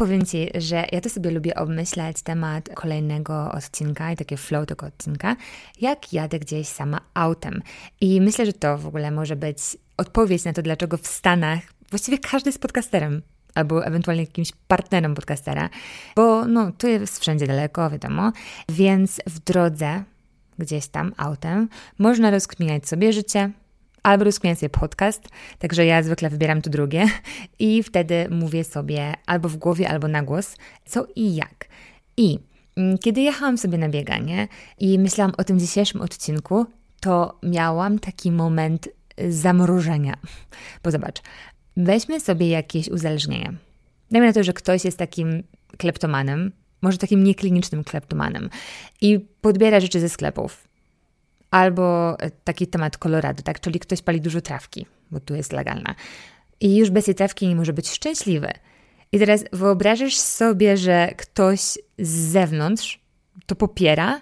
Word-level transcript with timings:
powiem 0.00 0.26
Ci, 0.26 0.50
że 0.54 0.86
ja 0.92 1.00
to 1.00 1.10
sobie 1.10 1.30
lubię 1.30 1.54
obmyślać 1.54 2.22
temat 2.22 2.68
kolejnego 2.74 3.52
odcinka 3.52 4.12
i 4.12 4.16
takie 4.16 4.36
flow 4.36 4.66
tego 4.66 4.86
odcinka, 4.86 5.36
jak 5.80 6.12
jadę 6.12 6.38
gdzieś 6.38 6.68
sama 6.68 7.00
autem. 7.14 7.62
I 8.00 8.20
myślę, 8.20 8.46
że 8.46 8.52
to 8.52 8.78
w 8.78 8.86
ogóle 8.86 9.10
może 9.10 9.36
być 9.36 9.58
odpowiedź 9.96 10.44
na 10.44 10.52
to, 10.52 10.62
dlaczego 10.62 10.96
w 10.96 11.06
Stanach 11.06 11.60
właściwie 11.90 12.18
każdy 12.18 12.48
jest 12.48 12.62
podcasterem 12.62 13.22
albo 13.54 13.86
ewentualnie 13.86 14.22
jakimś 14.22 14.52
partnerem 14.68 15.14
podcastera, 15.14 15.70
bo 16.16 16.44
no, 16.44 16.72
tu 16.72 16.88
jest 16.88 17.20
wszędzie 17.20 17.46
daleko, 17.46 17.90
wiadomo, 17.90 18.32
więc 18.68 19.20
w 19.26 19.38
drodze 19.38 20.02
gdzieś 20.58 20.86
tam 20.86 21.14
autem 21.16 21.68
można 21.98 22.30
rozkminiać 22.30 22.88
sobie 22.88 23.12
życie, 23.12 23.50
albo 24.02 24.24
rozkminiać 24.24 24.58
sobie 24.58 24.70
podcast, 24.70 25.28
także 25.58 25.86
ja 25.86 26.02
zwykle 26.02 26.30
wybieram 26.30 26.62
to 26.62 26.70
drugie 26.70 27.06
i 27.58 27.82
wtedy 27.82 28.28
mówię 28.30 28.64
sobie 28.64 29.14
albo 29.26 29.48
w 29.48 29.56
głowie, 29.56 29.88
albo 29.88 30.08
na 30.08 30.22
głos, 30.22 30.56
co 30.84 31.06
i 31.16 31.34
jak. 31.34 31.68
I 32.16 32.38
mm, 32.76 32.98
kiedy 32.98 33.20
jechałam 33.20 33.58
sobie 33.58 33.78
na 33.78 33.88
bieganie 33.88 34.48
i 34.78 34.98
myślałam 34.98 35.34
o 35.38 35.44
tym 35.44 35.58
dzisiejszym 35.58 36.00
odcinku, 36.00 36.66
to 37.00 37.38
miałam 37.42 37.98
taki 37.98 38.32
moment 38.32 38.88
zamrożenia. 39.28 40.16
Bo 40.82 40.90
zobacz, 40.90 41.22
weźmy 41.76 42.20
sobie 42.20 42.48
jakieś 42.48 42.88
uzależnienie. 42.88 43.52
Dajmy 44.10 44.26
na 44.26 44.32
to, 44.32 44.44
że 44.44 44.52
ktoś 44.52 44.84
jest 44.84 44.98
takim 44.98 45.42
kleptomanem, 45.78 46.52
może 46.82 46.98
takim 46.98 47.24
nieklinicznym 47.24 47.84
kleptomanem 47.84 48.50
i 49.00 49.20
podbiera 49.40 49.80
rzeczy 49.80 50.00
ze 50.00 50.08
sklepów. 50.08 50.69
Albo 51.50 52.16
taki 52.44 52.66
temat 52.66 52.96
Colorado, 52.96 53.42
tak? 53.42 53.60
Czyli 53.60 53.80
ktoś 53.80 54.02
pali 54.02 54.20
dużo 54.20 54.40
trawki, 54.40 54.86
bo 55.10 55.20
tu 55.20 55.34
jest 55.34 55.52
legalna. 55.52 55.94
I 56.60 56.76
już 56.76 56.90
bez 56.90 57.04
tej 57.04 57.14
trawki 57.14 57.48
nie 57.48 57.56
może 57.56 57.72
być 57.72 57.88
szczęśliwy. 57.88 58.50
I 59.12 59.18
teraz 59.18 59.44
wyobrażasz 59.52 60.16
sobie, 60.16 60.76
że 60.76 61.08
ktoś 61.16 61.60
z 61.98 62.08
zewnątrz 62.08 63.00
to 63.46 63.56
popiera 63.56 64.20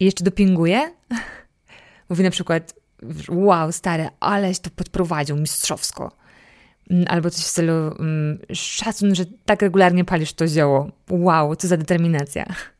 i 0.00 0.04
jeszcze 0.04 0.24
dopinguje? 0.24 0.92
Mówi 2.08 2.24
na 2.24 2.30
przykład, 2.30 2.74
wow, 3.28 3.72
stary, 3.72 4.08
aleś 4.20 4.58
to 4.58 4.70
podprowadził 4.70 5.36
mistrzowsko. 5.36 6.16
Mm, 6.90 7.04
albo 7.08 7.30
coś 7.30 7.42
w 7.42 7.46
stylu 7.46 7.72
um, 7.72 8.38
szacun, 8.52 9.14
że 9.14 9.24
tak 9.44 9.62
regularnie 9.62 10.04
palisz 10.04 10.32
to 10.32 10.46
zioło. 10.46 10.90
Wow, 11.10 11.56
co 11.56 11.68
za 11.68 11.76
determinacja. 11.76 12.46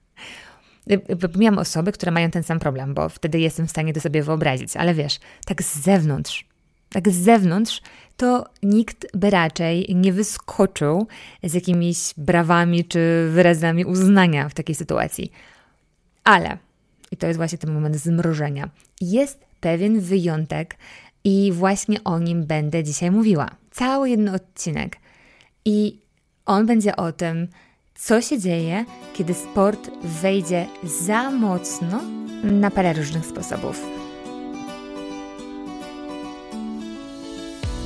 Miałam 1.36 1.58
osoby, 1.58 1.92
które 1.92 2.12
mają 2.12 2.30
ten 2.30 2.42
sam 2.42 2.58
problem, 2.58 2.94
bo 2.94 3.08
wtedy 3.08 3.40
jestem 3.40 3.66
w 3.66 3.70
stanie 3.70 3.92
to 3.92 4.00
sobie 4.00 4.22
wyobrazić, 4.22 4.76
ale 4.76 4.94
wiesz, 4.94 5.20
tak 5.46 5.62
z 5.62 5.80
zewnątrz, 5.80 6.44
tak 6.92 7.08
z 7.08 7.16
zewnątrz, 7.16 7.82
to 8.16 8.44
nikt 8.62 9.16
by 9.16 9.30
raczej 9.30 9.86
nie 9.94 10.12
wyskoczył 10.12 11.06
z 11.42 11.54
jakimiś 11.54 12.14
brawami 12.16 12.84
czy 12.84 13.28
wyrazami 13.32 13.84
uznania 13.84 14.48
w 14.48 14.54
takiej 14.54 14.74
sytuacji. 14.74 15.32
Ale, 16.24 16.58
i 17.10 17.16
to 17.16 17.26
jest 17.26 17.36
właśnie 17.36 17.58
ten 17.58 17.72
moment 17.72 17.96
zmrożenia, 17.96 18.70
jest 19.00 19.44
pewien 19.60 20.00
wyjątek 20.00 20.76
i 21.24 21.52
właśnie 21.52 22.04
o 22.04 22.18
nim 22.18 22.46
będę 22.46 22.84
dzisiaj 22.84 23.10
mówiła. 23.10 23.50
Cały 23.70 24.10
jeden 24.10 24.28
odcinek. 24.28 24.96
I 25.64 25.98
on 26.46 26.66
będzie 26.66 26.96
o 26.96 27.12
tym, 27.12 27.48
co 28.04 28.20
się 28.20 28.38
dzieje, 28.38 28.84
kiedy 29.12 29.34
sport 29.34 29.90
wejdzie 30.02 30.66
za 30.84 31.30
mocno 31.30 32.00
na 32.44 32.70
parę 32.70 32.92
różnych 32.92 33.26
sposobów. 33.26 33.80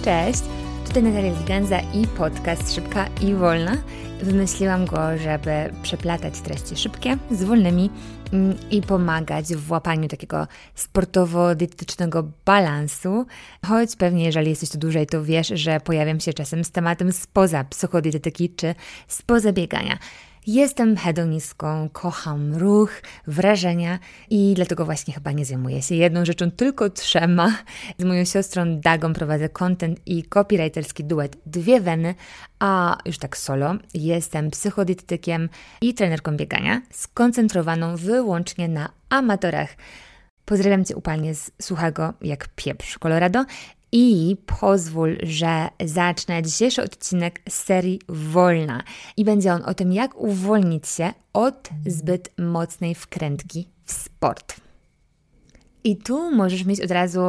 Cześć, 0.04 0.42
tutaj 0.86 1.02
Natalia 1.02 1.38
Liganza 1.40 1.80
i 1.80 2.06
podcast 2.06 2.74
Szybka 2.74 3.06
i 3.20 3.34
Wolna. 3.34 3.76
Wymyśliłam 4.22 4.86
go, 4.86 5.18
żeby 5.18 5.72
przeplatać 5.82 6.40
treści 6.40 6.76
szybkie 6.76 7.18
z 7.30 7.44
wolnymi 7.44 7.90
mm, 8.32 8.56
i 8.70 8.82
pomagać 8.82 9.54
w 9.54 9.70
łapaniu 9.70 10.08
takiego 10.08 10.46
sportowo-dietetycznego 10.74 12.30
balansu, 12.44 13.26
choć 13.66 13.96
pewnie 13.96 14.24
jeżeli 14.24 14.50
jesteś 14.50 14.70
tu 14.70 14.78
dłużej, 14.78 15.06
to 15.06 15.24
wiesz, 15.24 15.48
że 15.48 15.80
pojawiam 15.80 16.20
się 16.20 16.32
czasem 16.32 16.64
z 16.64 16.70
tematem 16.70 17.12
spoza 17.12 17.64
psychodietetyki 17.64 18.50
czy 18.50 18.74
spoza 19.08 19.52
biegania. 19.52 19.98
Jestem 20.46 20.96
hedonistką, 20.96 21.88
kocham 21.92 22.54
ruch, 22.54 22.90
wrażenia 23.26 23.98
i 24.30 24.52
dlatego 24.56 24.84
właśnie 24.84 25.14
chyba 25.14 25.32
nie 25.32 25.44
zajmuję 25.44 25.82
się 25.82 25.94
jedną 25.94 26.24
rzeczą, 26.24 26.50
tylko 26.50 26.90
trzema. 26.90 27.56
Z 27.98 28.04
moją 28.04 28.24
siostrą 28.24 28.80
Dagą 28.80 29.12
prowadzę 29.12 29.48
content 29.48 30.00
i 30.06 30.22
copywriterski 30.22 31.04
duet 31.04 31.36
Dwie 31.46 31.80
Weny, 31.80 32.14
a 32.58 32.98
już 33.04 33.18
tak 33.18 33.36
solo 33.36 33.74
jestem 33.94 34.50
psychodietetykiem 34.50 35.48
i 35.80 35.94
trenerką 35.94 36.36
biegania, 36.36 36.82
skoncentrowaną 36.90 37.96
wyłącznie 37.96 38.68
na 38.68 38.88
amatorach. 39.08 39.76
Pozdrawiam 40.44 40.84
Cię 40.84 40.96
upalnie 40.96 41.34
z 41.34 41.50
suchego 41.62 42.12
jak 42.22 42.48
pieprz 42.48 42.98
Colorado 42.98 43.44
i 43.98 44.36
pozwól, 44.60 45.16
że 45.22 45.68
zacznę 45.84 46.42
dzisiejszy 46.42 46.82
odcinek 46.82 47.40
z 47.48 47.54
serii 47.54 48.00
Wolna. 48.08 48.82
I 49.16 49.24
będzie 49.24 49.52
on 49.52 49.62
o 49.62 49.74
tym, 49.74 49.92
jak 49.92 50.20
uwolnić 50.20 50.88
się 50.88 51.12
od 51.32 51.68
zbyt 51.86 52.32
mocnej 52.38 52.94
wkrętki 52.94 53.68
w 53.84 53.92
sport. 53.92 54.56
I 55.84 55.96
tu 55.96 56.30
możesz 56.34 56.64
mieć 56.64 56.80
od 56.80 56.90
razu 56.90 57.20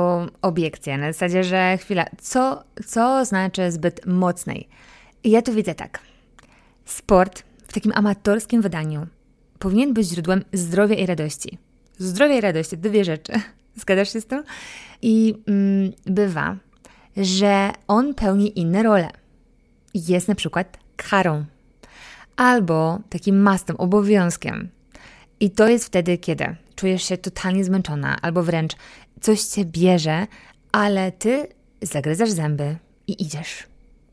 obiekcję, 0.41 0.97
na 0.97 1.13
zasadzie, 1.13 1.43
że 1.43 1.77
chwila, 1.77 2.05
co, 2.21 2.63
co 2.85 3.25
znaczy 3.25 3.71
zbyt 3.71 4.05
mocnej? 4.05 4.67
I 5.23 5.31
ja 5.31 5.41
tu 5.41 5.53
widzę 5.53 5.75
tak. 5.75 5.99
Sport 6.85 7.43
w 7.67 7.73
takim 7.73 7.91
amatorskim 7.95 8.61
wydaniu 8.61 9.07
powinien 9.59 9.93
być 9.93 10.07
źródłem 10.07 10.43
zdrowia 10.53 10.95
i 10.95 11.05
radości. 11.05 11.57
Zdrowia 11.97 12.37
i 12.37 12.41
radości, 12.41 12.77
dwie 12.77 13.05
rzeczy. 13.05 13.33
Zgadzasz 13.77 14.13
się 14.13 14.21
z 14.21 14.25
tym? 14.25 14.43
I 15.01 15.35
mm, 15.47 15.91
bywa, 16.05 16.57
że 17.17 17.71
on 17.87 18.13
pełni 18.13 18.59
inne 18.59 18.83
role. 18.83 19.09
Jest 19.93 20.27
na 20.27 20.35
przykład 20.35 20.77
karą 20.95 21.45
albo 22.35 22.99
takim 23.09 23.41
mastem, 23.41 23.75
obowiązkiem. 23.75 24.69
I 25.39 25.51
to 25.51 25.67
jest 25.67 25.85
wtedy, 25.85 26.17
kiedy 26.17 26.55
czujesz 26.75 27.03
się 27.03 27.17
totalnie 27.17 27.63
zmęczona, 27.63 28.17
albo 28.21 28.43
wręcz 28.43 28.73
coś 29.21 29.41
cię 29.41 29.65
bierze, 29.65 30.27
ale 30.71 31.11
ty 31.11 31.47
zagryzasz 31.81 32.29
zęby 32.29 32.77
i 33.07 33.23
idziesz, 33.23 33.63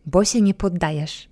bo 0.06 0.24
się 0.24 0.40
nie 0.40 0.54
poddajesz. 0.54 1.28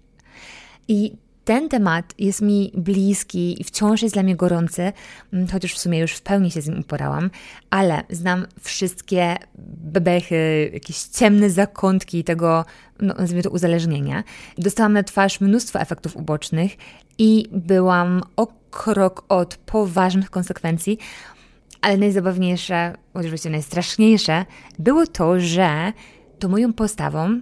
I 0.88 1.16
ten 1.44 1.68
temat 1.68 2.14
jest 2.18 2.42
mi 2.42 2.72
bliski 2.74 3.60
i 3.60 3.64
wciąż 3.64 4.02
jest 4.02 4.14
dla 4.14 4.22
mnie 4.22 4.36
gorący, 4.36 4.92
mm, 5.32 5.48
chociaż 5.48 5.74
w 5.74 5.78
sumie 5.78 5.98
już 5.98 6.12
w 6.12 6.22
pełni 6.22 6.50
się 6.50 6.62
z 6.62 6.68
nim 6.68 6.80
uporałam, 6.80 7.30
ale 7.70 8.02
znam 8.10 8.46
wszystkie 8.60 9.36
bebechy, 9.78 10.70
jakieś 10.72 11.02
ciemne 11.02 11.50
zakątki 11.50 12.24
tego, 12.24 12.64
no, 13.00 13.14
nazwijmy 13.14 13.42
to 13.42 13.50
uzależnienia. 13.50 14.24
Dostałam 14.58 14.92
na 14.92 15.02
twarz 15.02 15.40
mnóstwo 15.40 15.80
efektów 15.80 16.16
ubocznych 16.16 16.72
i 17.18 17.48
byłam 17.52 18.22
o 18.36 18.46
krok 18.70 19.24
od 19.28 19.56
poważnych 19.56 20.30
konsekwencji, 20.30 20.98
ale 21.80 21.96
najzabawniejsze, 21.96 22.94
oczywiście 23.14 23.50
najstraszniejsze, 23.50 24.44
było 24.78 25.06
to, 25.06 25.40
że 25.40 25.92
to 26.38 26.48
moją 26.48 26.72
postawą 26.72 27.40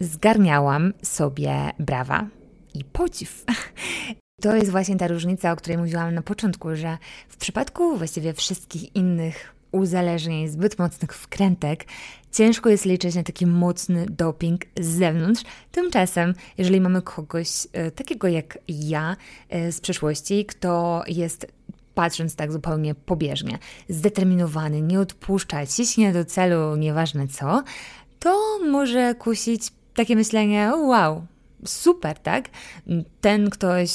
zgarniałam 0.00 0.92
sobie 1.02 1.70
brawa, 1.78 2.26
i 2.74 2.84
podziw. 2.84 3.44
To 4.42 4.56
jest 4.56 4.70
właśnie 4.70 4.96
ta 4.96 5.08
różnica, 5.08 5.52
o 5.52 5.56
której 5.56 5.78
mówiłam 5.78 6.14
na 6.14 6.22
początku, 6.22 6.76
że 6.76 6.98
w 7.28 7.36
przypadku 7.36 7.96
właściwie 7.96 8.32
wszystkich 8.32 8.96
innych 8.96 9.54
uzależnień, 9.72 10.48
zbyt 10.48 10.78
mocnych 10.78 11.14
wkrętek, 11.14 11.84
ciężko 12.32 12.70
jest 12.70 12.84
liczyć 12.84 13.14
na 13.14 13.22
taki 13.22 13.46
mocny 13.46 14.06
doping 14.06 14.60
z 14.80 14.86
zewnątrz. 14.86 15.42
Tymczasem, 15.72 16.34
jeżeli 16.58 16.80
mamy 16.80 17.02
kogoś 17.02 17.48
e, 17.72 17.90
takiego 17.90 18.28
jak 18.28 18.58
ja 18.68 19.16
e, 19.48 19.72
z 19.72 19.80
przeszłości, 19.80 20.46
kto 20.46 21.02
jest 21.06 21.46
patrząc 21.94 22.36
tak 22.36 22.52
zupełnie 22.52 22.94
pobieżnie, 22.94 23.58
zdeterminowany, 23.88 24.82
nie 24.82 25.00
odpuszcza, 25.00 25.66
ciśnie 25.66 26.12
do 26.12 26.24
celu, 26.24 26.76
nieważne 26.76 27.28
co, 27.28 27.62
to 28.18 28.58
może 28.70 29.14
kusić 29.14 29.72
takie 29.94 30.16
myślenie: 30.16 30.72
wow, 30.76 31.26
super, 31.64 32.18
tak? 32.18 32.48
Ten 33.20 33.50
ktoś 33.50 33.90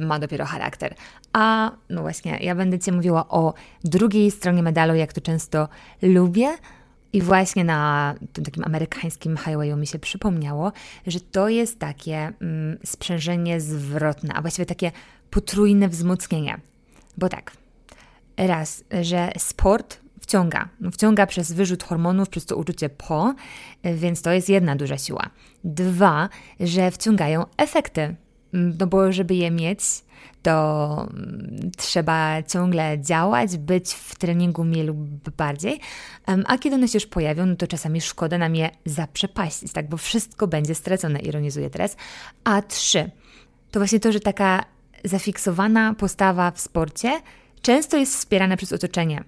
ma 0.00 0.18
dopiero 0.18 0.44
charakter. 0.44 0.94
A 1.32 1.70
no 1.90 2.00
właśnie, 2.02 2.38
ja 2.40 2.54
będę 2.54 2.78
Ci 2.78 2.92
mówiła 2.92 3.28
o 3.28 3.54
drugiej 3.84 4.30
stronie 4.30 4.62
medalu, 4.62 4.94
jak 4.94 5.12
to 5.12 5.20
często 5.20 5.68
lubię. 6.02 6.54
I 7.12 7.22
właśnie 7.22 7.64
na 7.64 8.14
tym 8.32 8.44
takim 8.44 8.64
amerykańskim 8.64 9.36
highwayu 9.36 9.76
mi 9.76 9.86
się 9.86 9.98
przypomniało, 9.98 10.72
że 11.06 11.20
to 11.20 11.48
jest 11.48 11.78
takie 11.78 12.32
mm, 12.40 12.78
sprzężenie 12.84 13.60
zwrotne, 13.60 14.34
a 14.34 14.40
właściwie 14.40 14.66
takie 14.66 14.92
potrójne 15.30 15.88
wzmocnienie. 15.88 16.60
Bo 17.18 17.28
tak, 17.28 17.52
raz, 18.36 18.84
że 19.02 19.32
sport 19.38 20.05
wciąga. 20.26 20.68
Wciąga 20.92 21.26
przez 21.26 21.52
wyrzut 21.52 21.82
hormonów, 21.82 22.28
przez 22.28 22.46
to 22.46 22.56
uczucie 22.56 22.88
po, 22.88 23.34
więc 23.84 24.22
to 24.22 24.32
jest 24.32 24.48
jedna 24.48 24.76
duża 24.76 24.98
siła. 24.98 25.30
Dwa, 25.64 26.28
że 26.60 26.90
wciągają 26.90 27.44
efekty 27.56 28.16
no 28.52 28.86
bo 28.86 29.12
żeby 29.12 29.34
je 29.34 29.50
mieć, 29.50 29.80
to 30.42 31.06
mm, 31.10 31.70
trzeba 31.76 32.42
ciągle 32.42 33.00
działać, 33.00 33.56
być 33.56 33.92
w 33.92 34.14
treningu 34.14 34.64
mniej 34.64 34.86
lub 34.86 35.30
bardziej, 35.36 35.80
a 36.46 36.58
kiedy 36.58 36.76
one 36.76 36.88
się 36.88 36.96
już 36.96 37.06
pojawią, 37.06 37.46
no 37.46 37.56
to 37.56 37.66
czasami 37.66 38.00
szkoda 38.00 38.38
nam 38.38 38.54
je 38.56 38.70
zaprzepaścić, 38.84 39.72
tak, 39.72 39.88
bo 39.88 39.96
wszystko 39.96 40.46
będzie 40.46 40.74
stracone, 40.74 41.18
ironizuję 41.18 41.70
teraz. 41.70 41.96
A 42.44 42.62
trzy, 42.62 43.10
to 43.70 43.80
właśnie 43.80 44.00
to, 44.00 44.12
że 44.12 44.20
taka 44.20 44.64
zafiksowana 45.04 45.94
postawa 45.94 46.50
w 46.50 46.60
sporcie 46.60 47.20
często 47.62 47.96
jest 47.96 48.16
wspierana 48.16 48.56
przez 48.56 48.72
otoczenie. 48.72 49.24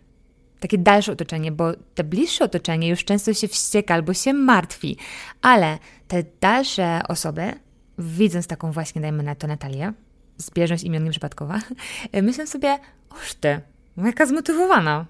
Takie 0.60 0.78
dalsze 0.78 1.12
otoczenie, 1.12 1.52
bo 1.52 1.72
te 1.94 2.04
bliższe 2.04 2.44
otoczenie 2.44 2.88
już 2.88 3.04
często 3.04 3.34
się 3.34 3.48
wścieka 3.48 3.94
albo 3.94 4.14
się 4.14 4.32
martwi, 4.32 4.96
ale 5.42 5.78
te 6.08 6.24
dalsze 6.40 7.00
osoby, 7.08 7.52
widząc 7.98 8.46
taką 8.46 8.72
właśnie, 8.72 9.00
dajmy 9.00 9.22
na 9.22 9.34
to 9.34 9.46
Natalię, 9.46 9.92
zbieżność 10.36 10.84
imion 10.84 11.04
nieprzypadkowa, 11.04 11.60
myślę 12.22 12.46
sobie, 12.46 12.78
oż 13.10 13.34
ty, 13.34 13.60
jaka 13.96 14.26
zmotywowana, 14.26 15.06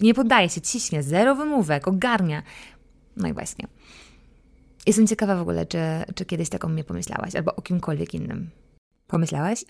nie 0.00 0.14
poddaje 0.14 0.48
się, 0.48 0.60
ciśnie, 0.60 1.02
zero 1.02 1.34
wymówek, 1.34 1.88
ogarnia. 1.88 2.42
No 3.16 3.28
i 3.28 3.32
właśnie. 3.32 3.66
Jestem 4.86 5.06
ciekawa 5.06 5.36
w 5.36 5.40
ogóle, 5.40 5.66
czy, 5.66 5.78
czy 6.14 6.24
kiedyś 6.24 6.48
taką 6.48 6.68
mnie 6.68 6.84
pomyślałaś, 6.84 7.34
albo 7.34 7.56
o 7.56 7.62
kimkolwiek 7.62 8.14
innym. 8.14 8.50
Pomyślałaś? 9.06 9.64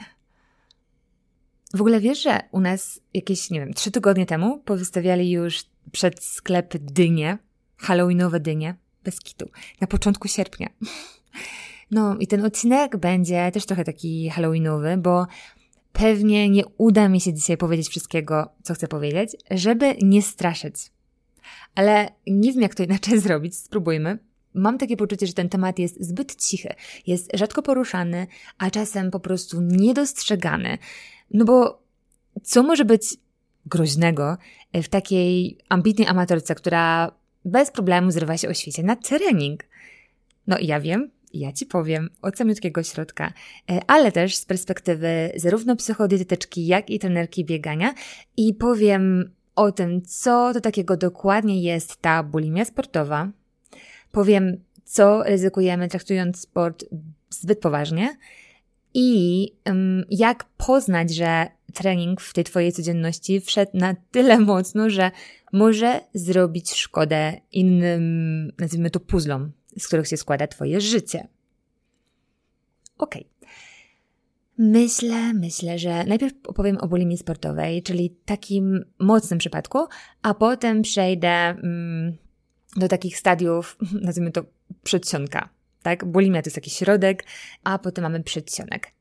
W 1.75 1.81
ogóle 1.81 2.01
wiesz, 2.01 2.23
że 2.23 2.41
u 2.53 2.61
nas 2.61 3.01
jakieś, 3.15 3.51
nie 3.51 3.61
wiem, 3.61 3.75
trzy 3.75 3.91
tygodnie 3.91 4.27
temu 4.27 4.59
powystawiali 4.59 5.31
już 5.31 5.65
przed 5.93 6.25
sklep 6.25 6.79
dynie, 6.79 7.39
halloweenowe 7.77 8.41
dynie, 8.41 8.75
bez 9.05 9.21
kitu, 9.21 9.51
na 9.81 9.87
początku 9.87 10.29
sierpnia. 10.29 10.69
No 11.93 12.17
i 12.19 12.27
ten 12.27 12.45
odcinek 12.45 12.97
będzie 12.97 13.51
też 13.53 13.67
trochę 13.67 13.85
taki 13.85 14.29
halloweenowy, 14.29 14.97
bo 14.97 15.27
pewnie 15.93 16.49
nie 16.49 16.67
uda 16.79 17.09
mi 17.09 17.21
się 17.21 17.35
dzisiaj 17.35 17.57
powiedzieć 17.57 17.89
wszystkiego, 17.89 18.49
co 18.63 18.75
chcę 18.75 18.89
powiedzieć, 18.89 19.37
żeby 19.51 19.97
nie 20.03 20.23
straszyć. 20.23 20.75
Ale 21.75 22.09
nie 22.27 22.53
wiem, 22.53 22.63
jak 22.63 22.75
to 22.75 22.83
inaczej 22.83 23.21
zrobić, 23.29 23.57
spróbujmy. 23.57 24.19
Mam 24.55 24.79
takie 24.79 24.97
poczucie, 24.97 25.27
że 25.27 25.33
ten 25.33 25.49
temat 25.49 25.79
jest 25.79 26.05
zbyt 26.05 26.37
cichy, 26.37 26.75
jest 27.07 27.31
rzadko 27.35 27.63
poruszany, 27.63 28.27
a 28.59 28.71
czasem 28.71 29.11
po 29.11 29.21
prostu 29.21 29.61
niedostrzegany. 29.61 30.79
No 31.31 31.45
bo 31.45 31.83
co 32.43 32.63
może 32.63 32.85
być 32.85 33.03
groźnego 33.67 34.37
w 34.75 34.89
takiej 34.89 35.59
ambitnej 35.69 36.09
amatorce, 36.09 36.55
która 36.55 37.13
bez 37.45 37.71
problemu 37.71 38.11
zrywa 38.11 38.37
się 38.37 38.49
o 38.49 38.55
świecie 38.55 38.83
na 38.83 38.97
trening? 38.97 39.65
No 40.47 40.57
ja 40.61 40.81
wiem, 40.81 41.11
ja 41.35 41.53
Ci 41.53 41.67
powiem 41.67 42.11
od 42.23 42.39
samiutkiego 42.39 42.83
środka, 42.83 43.33
e, 43.71 43.81
ale 43.87 44.13
też 44.13 44.37
z 44.37 44.45
perspektywy 44.45 45.33
zarówno 45.37 45.77
psychodietetyczki, 45.77 46.67
jak 46.67 46.91
i 46.91 46.99
trenerki 46.99 47.45
biegania 47.45 47.95
i 48.37 48.55
powiem 48.55 49.31
o 49.57 49.73
tym, 49.73 50.03
co 50.03 50.53
to 50.55 50.61
takiego 50.61 50.97
dokładnie 50.97 51.63
jest 51.63 51.97
ta 51.97 52.23
bulimia 52.23 52.65
sportowa. 52.65 53.29
Powiem, 54.13 54.65
co 54.85 55.23
ryzykujemy 55.23 55.89
traktując 55.89 56.41
sport 56.41 56.85
zbyt 57.31 57.61
poważnie 57.61 58.17
i 58.95 59.49
um, 59.67 60.05
jak 60.11 60.45
poznać, 60.45 61.15
że 61.15 61.47
trening 61.75 62.21
w 62.21 62.33
tej 62.33 62.45
Twojej 62.45 62.73
codzienności 62.73 63.41
wszedł 63.41 63.71
na 63.75 63.95
tyle 64.11 64.39
mocno, 64.39 64.91
że 64.91 65.11
może 65.53 66.01
zrobić 66.15 66.75
szkodę 66.75 67.41
innym, 67.53 68.53
nazwijmy 68.59 68.91
to, 68.91 69.01
puzzlom, 69.01 69.53
z 69.79 69.87
których 69.87 70.09
się 70.09 70.17
składa 70.17 70.47
Twoje 70.47 70.81
życie. 70.81 71.29
Ok. 72.99 73.15
Myślę, 74.59 75.33
myślę, 75.35 75.79
że 75.79 76.05
najpierw 76.05 76.35
opowiem 76.47 76.79
o 76.79 76.89
bulimii 76.89 77.19
sportowej, 77.19 77.83
czyli 77.83 78.11
takim 78.25 78.85
mocnym 78.99 79.39
przypadku, 79.39 79.79
a 80.23 80.35
potem 80.35 80.83
przejdę 80.83 81.29
mm, 81.29 82.17
do 82.77 82.89
takich 82.89 83.19
stadiów, 83.19 83.79
nazwijmy 84.03 84.33
to 84.33 84.45
przedsionka. 84.83 85.49
Tak? 85.83 86.05
Bulimia 86.05 86.43
to 86.43 86.47
jest 86.47 86.55
taki 86.55 86.71
środek, 86.71 87.25
a 87.65 87.79
potem 87.79 88.03
mamy 88.03 88.23
przedsionek. 88.23 88.93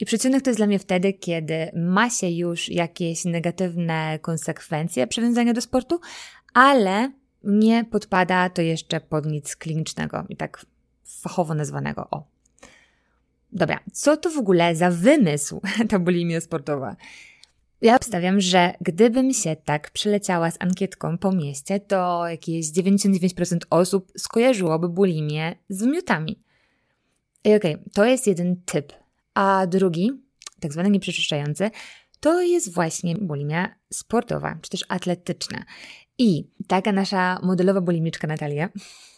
I 0.00 0.06
przedsionek 0.06 0.42
to 0.42 0.50
jest 0.50 0.58
dla 0.60 0.66
mnie 0.66 0.78
wtedy, 0.78 1.12
kiedy 1.12 1.70
ma 1.74 2.10
się 2.10 2.28
już 2.30 2.68
jakieś 2.68 3.24
negatywne 3.24 4.18
konsekwencje 4.22 5.06
przywiązania 5.06 5.52
do 5.52 5.60
sportu, 5.60 6.00
ale 6.54 7.12
nie 7.44 7.84
podpada 7.84 8.50
to 8.50 8.62
jeszcze 8.62 9.00
pod 9.00 9.26
nic 9.26 9.56
klinicznego 9.56 10.24
i 10.28 10.36
tak 10.36 10.66
fachowo 11.22 11.54
nazwanego 11.54 12.08
o. 12.10 12.26
Dobra, 13.52 13.80
co 13.92 14.16
to 14.16 14.30
w 14.30 14.38
ogóle 14.38 14.76
za 14.76 14.90
wymysł 14.90 15.60
ta 15.90 15.98
bulimia 15.98 16.40
sportowa? 16.40 16.96
Ja 17.80 17.96
obstawiam, 17.96 18.40
że 18.40 18.74
gdybym 18.80 19.32
się 19.32 19.56
tak 19.56 19.90
przeleciała 19.90 20.50
z 20.50 20.56
ankietką 20.60 21.18
po 21.18 21.32
mieście, 21.32 21.80
to 21.80 22.28
jakieś 22.28 22.66
99% 22.66 23.58
osób 23.70 24.12
skojarzyłoby 24.16 24.88
bulimię 24.88 25.54
z 25.68 25.82
wymiotami. 25.82 26.42
I 27.44 27.54
okej, 27.54 27.74
okay, 27.74 27.84
to 27.94 28.04
jest 28.04 28.26
jeden 28.26 28.62
typ. 28.64 28.92
A 29.34 29.66
drugi, 29.66 30.10
tak 30.60 30.72
zwany 30.72 30.90
nieprzeczyszczający, 30.90 31.70
to 32.20 32.42
jest 32.42 32.74
właśnie 32.74 33.14
bulimia 33.14 33.74
sportowa, 33.92 34.58
czy 34.62 34.70
też 34.70 34.84
atletyczna. 34.88 35.64
I 36.18 36.50
taka 36.66 36.92
nasza 36.92 37.40
modelowa 37.42 37.80
bulimiczka 37.80 38.26
Natalia 38.26 38.68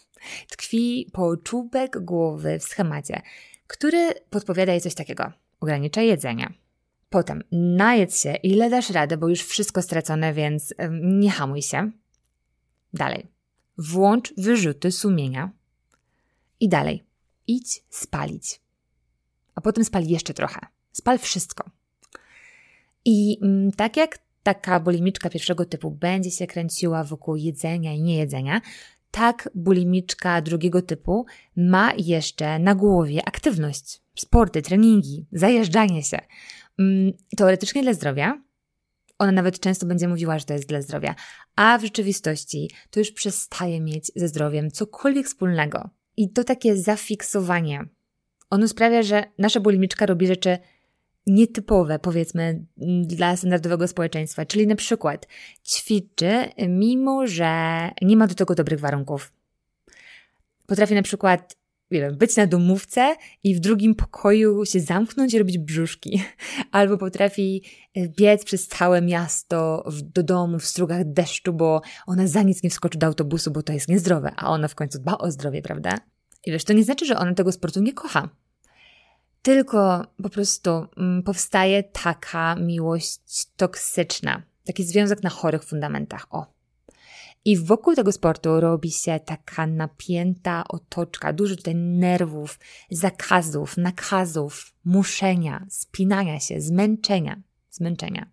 tkwi 0.51 1.09
po 1.13 1.37
czubek 1.37 2.03
głowy 2.03 2.59
w 2.59 2.63
schemacie, 2.63 3.21
który 3.67 4.13
podpowiada 4.29 4.71
jej 4.71 4.81
coś 4.81 4.95
takiego. 4.95 5.31
Ogranicza 5.59 6.01
jedzenie. 6.01 6.60
Potem 7.11 7.43
najedz 7.51 8.21
się, 8.21 8.33
ile 8.33 8.69
dasz 8.69 8.89
radę, 8.89 9.17
bo 9.17 9.27
już 9.27 9.41
wszystko 9.43 9.81
stracone, 9.81 10.33
więc 10.33 10.73
nie 11.01 11.31
hamuj 11.31 11.61
się. 11.61 11.91
Dalej. 12.93 13.27
Włącz 13.77 14.33
wyrzuty 14.37 14.91
sumienia. 14.91 15.51
I 16.59 16.69
dalej. 16.69 17.03
Idź 17.47 17.83
spalić. 17.89 18.61
A 19.55 19.61
potem 19.61 19.85
spal 19.85 20.03
jeszcze 20.05 20.33
trochę. 20.33 20.59
Spal 20.91 21.19
wszystko. 21.19 21.69
I 23.05 23.37
mm, 23.41 23.71
tak 23.71 23.97
jak 23.97 24.19
taka 24.43 24.79
bulimiczka 24.79 25.29
pierwszego 25.29 25.65
typu 25.65 25.91
będzie 25.91 26.31
się 26.31 26.47
kręciła 26.47 27.03
wokół 27.03 27.35
jedzenia 27.35 27.93
i 27.93 28.01
niejedzenia, 28.01 28.61
tak 29.11 29.49
bulimiczka 29.55 30.41
drugiego 30.41 30.81
typu 30.81 31.25
ma 31.55 31.93
jeszcze 31.97 32.59
na 32.59 32.75
głowie 32.75 33.21
aktywność, 33.25 34.01
sporty, 34.15 34.61
treningi, 34.61 35.25
zajeżdżanie 35.31 36.03
się. 36.03 36.19
Mm, 36.79 37.13
teoretycznie 37.37 37.83
dla 37.83 37.93
zdrowia, 37.93 38.41
ona 39.19 39.31
nawet 39.31 39.59
często 39.59 39.85
będzie 39.85 40.07
mówiła, 40.07 40.39
że 40.39 40.45
to 40.45 40.53
jest 40.53 40.67
dla 40.67 40.81
zdrowia, 40.81 41.15
a 41.55 41.77
w 41.77 41.81
rzeczywistości 41.81 42.71
to 42.89 42.99
już 42.99 43.11
przestaje 43.11 43.81
mieć 43.81 44.11
ze 44.15 44.27
zdrowiem 44.27 44.71
cokolwiek 44.71 45.27
wspólnego. 45.27 45.89
I 46.17 46.29
to 46.29 46.43
takie 46.43 46.77
zafiksowanie, 46.77 47.85
ono 48.49 48.67
sprawia, 48.67 49.03
że 49.03 49.23
nasza 49.37 49.59
bulimiczka 49.59 50.05
robi 50.05 50.27
rzeczy 50.27 50.57
nietypowe, 51.27 51.99
powiedzmy, 51.99 52.65
dla 53.03 53.37
standardowego 53.37 53.87
społeczeństwa. 53.87 54.45
Czyli 54.45 54.67
na 54.67 54.75
przykład 54.75 55.27
ćwiczy, 55.65 56.49
mimo 56.67 57.27
że 57.27 57.89
nie 58.01 58.17
ma 58.17 58.27
do 58.27 58.35
tego 58.35 58.55
dobrych 58.55 58.79
warunków. 58.79 59.33
Potrafi 60.67 60.95
na 60.95 61.01
przykład 61.01 61.57
wiem, 61.99 62.17
być 62.17 62.35
na 62.35 62.47
domówce 62.47 63.15
i 63.43 63.55
w 63.55 63.59
drugim 63.59 63.95
pokoju 63.95 64.65
się 64.65 64.79
zamknąć 64.79 65.33
i 65.33 65.39
robić 65.39 65.57
brzuszki. 65.57 66.23
Albo 66.71 66.97
potrafi 66.97 67.63
e, 67.95 68.07
biec 68.07 68.43
przez 68.43 68.67
całe 68.67 69.01
miasto 69.01 69.89
do 70.03 70.23
domu 70.23 70.59
w 70.59 70.65
strugach 70.65 71.13
deszczu, 71.13 71.53
bo 71.53 71.81
ona 72.07 72.27
za 72.27 72.43
nic 72.43 72.63
nie 72.63 72.69
wskoczy 72.69 72.97
do 72.97 73.07
autobusu, 73.07 73.51
bo 73.51 73.63
to 73.63 73.73
jest 73.73 73.87
niezdrowe, 73.87 74.33
a 74.35 74.49
ona 74.49 74.67
w 74.67 74.75
końcu 74.75 74.99
dba 74.99 75.17
o 75.17 75.31
zdrowie, 75.31 75.61
prawda? 75.61 75.97
I 76.45 76.51
wiesz, 76.51 76.63
to 76.63 76.73
nie 76.73 76.83
znaczy, 76.83 77.05
że 77.05 77.17
ona 77.17 77.33
tego 77.33 77.51
sportu 77.51 77.81
nie 77.81 77.93
kocha 77.93 78.29
tylko 79.41 80.05
po 80.23 80.29
prostu 80.29 80.87
mm, 80.97 81.23
powstaje 81.23 81.83
taka 81.83 82.55
miłość 82.55 83.45
toksyczna, 83.57 84.41
taki 84.65 84.83
związek 84.83 85.23
na 85.23 85.29
chorych 85.29 85.63
fundamentach. 85.63 86.27
O. 86.29 86.45
I 87.45 87.57
wokół 87.57 87.95
tego 87.95 88.11
sportu 88.11 88.59
robi 88.59 88.91
się 88.91 89.19
taka 89.25 89.67
napięta 89.67 90.63
otoczka, 90.67 91.33
dużo 91.33 91.55
tutaj 91.55 91.75
nerwów, 91.75 92.59
zakazów, 92.91 93.77
nakazów, 93.77 94.73
muszenia, 94.85 95.65
spinania 95.69 96.39
się, 96.39 96.61
zmęczenia, 96.61 97.41
zmęczenia. 97.69 98.31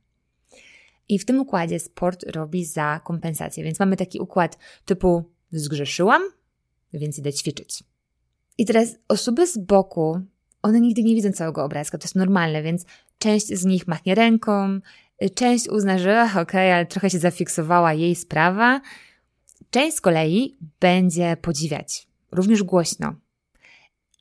I 1.08 1.18
w 1.18 1.24
tym 1.24 1.40
układzie 1.40 1.80
sport 1.80 2.24
robi 2.30 2.64
za 2.64 3.00
kompensację, 3.04 3.64
więc 3.64 3.80
mamy 3.80 3.96
taki 3.96 4.20
układ 4.20 4.58
typu 4.84 5.24
zgrzeszyłam, 5.52 6.22
więc 6.92 7.18
idę 7.18 7.32
ćwiczyć. 7.32 7.84
I 8.58 8.66
teraz 8.66 8.96
osoby 9.08 9.46
z 9.46 9.58
boku 9.58 10.20
one 10.62 10.80
nigdy 10.80 11.02
nie 11.02 11.14
widzą 11.14 11.32
całego 11.32 11.64
obrazka, 11.64 11.98
to 11.98 12.04
jest 12.04 12.14
normalne, 12.14 12.62
więc 12.62 12.84
część 13.18 13.46
z 13.46 13.64
nich 13.64 13.86
machnie 13.86 14.14
ręką, 14.14 14.80
część 15.34 15.68
uzna, 15.68 15.98
że 15.98 16.22
okej, 16.30 16.42
okay, 16.42 16.74
ale 16.74 16.86
trochę 16.86 17.10
się 17.10 17.18
zafiksowała 17.18 17.92
jej 17.92 18.14
sprawa. 18.14 18.80
Część 19.70 19.96
z 19.96 20.00
kolei 20.00 20.56
będzie 20.80 21.36
podziwiać, 21.42 22.06
również 22.32 22.62
głośno. 22.62 23.14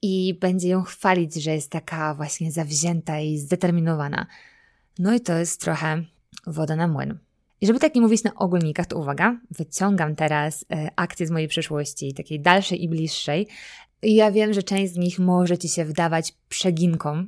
i 0.02 0.38
będzie 0.42 0.68
ją 0.68 0.84
chwalić, 0.84 1.36
że 1.36 1.52
jest 1.52 1.72
taka 1.72 2.14
właśnie 2.14 2.52
zawzięta 2.52 3.20
i 3.20 3.38
zdeterminowana. 3.38 4.28
No 5.00 5.14
i 5.14 5.20
to 5.20 5.34
jest 5.38 5.62
trochę 5.62 6.04
woda 6.48 6.76
na 6.76 6.88
młyn. 6.88 7.18
I 7.62 7.68
żeby 7.68 7.80
tak 7.80 7.96
nie 7.96 8.02
mówić 8.02 8.24
na 8.24 8.36
ogólnikach, 8.36 8.86
to 8.86 8.98
uwaga, 8.98 9.40
wyciągam 9.52 10.16
teraz 10.16 10.66
e, 10.72 10.90
akcje 10.96 11.28
z 11.28 11.32
mojej 11.32 11.48
przeszłości, 11.48 12.14
takiej 12.14 12.40
dalszej 12.40 12.84
i 12.84 12.90
bliższej. 12.90 13.48
I 14.02 14.16
ja 14.16 14.32
wiem, 14.32 14.54
że 14.54 14.64
część 14.64 14.94
z 14.94 14.98
nich 14.98 15.20
może 15.20 15.58
Ci 15.58 15.70
się 15.70 15.86
wydawać 15.86 16.34
przeginką, 16.50 17.26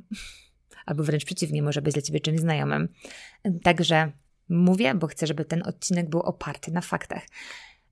albo 0.90 1.04
wręcz 1.04 1.24
przeciwnie, 1.24 1.62
może 1.62 1.82
być 1.82 1.94
dla 1.94 2.02
Ciebie 2.02 2.20
czymś 2.20 2.40
znajomym. 2.40 2.88
Także 3.62 4.12
mówię, 4.48 4.94
bo 4.94 5.06
chcę, 5.06 5.26
żeby 5.26 5.44
ten 5.44 5.62
odcinek 5.66 6.08
był 6.08 6.20
oparty 6.20 6.72
na 6.72 6.80
faktach. 6.80 7.22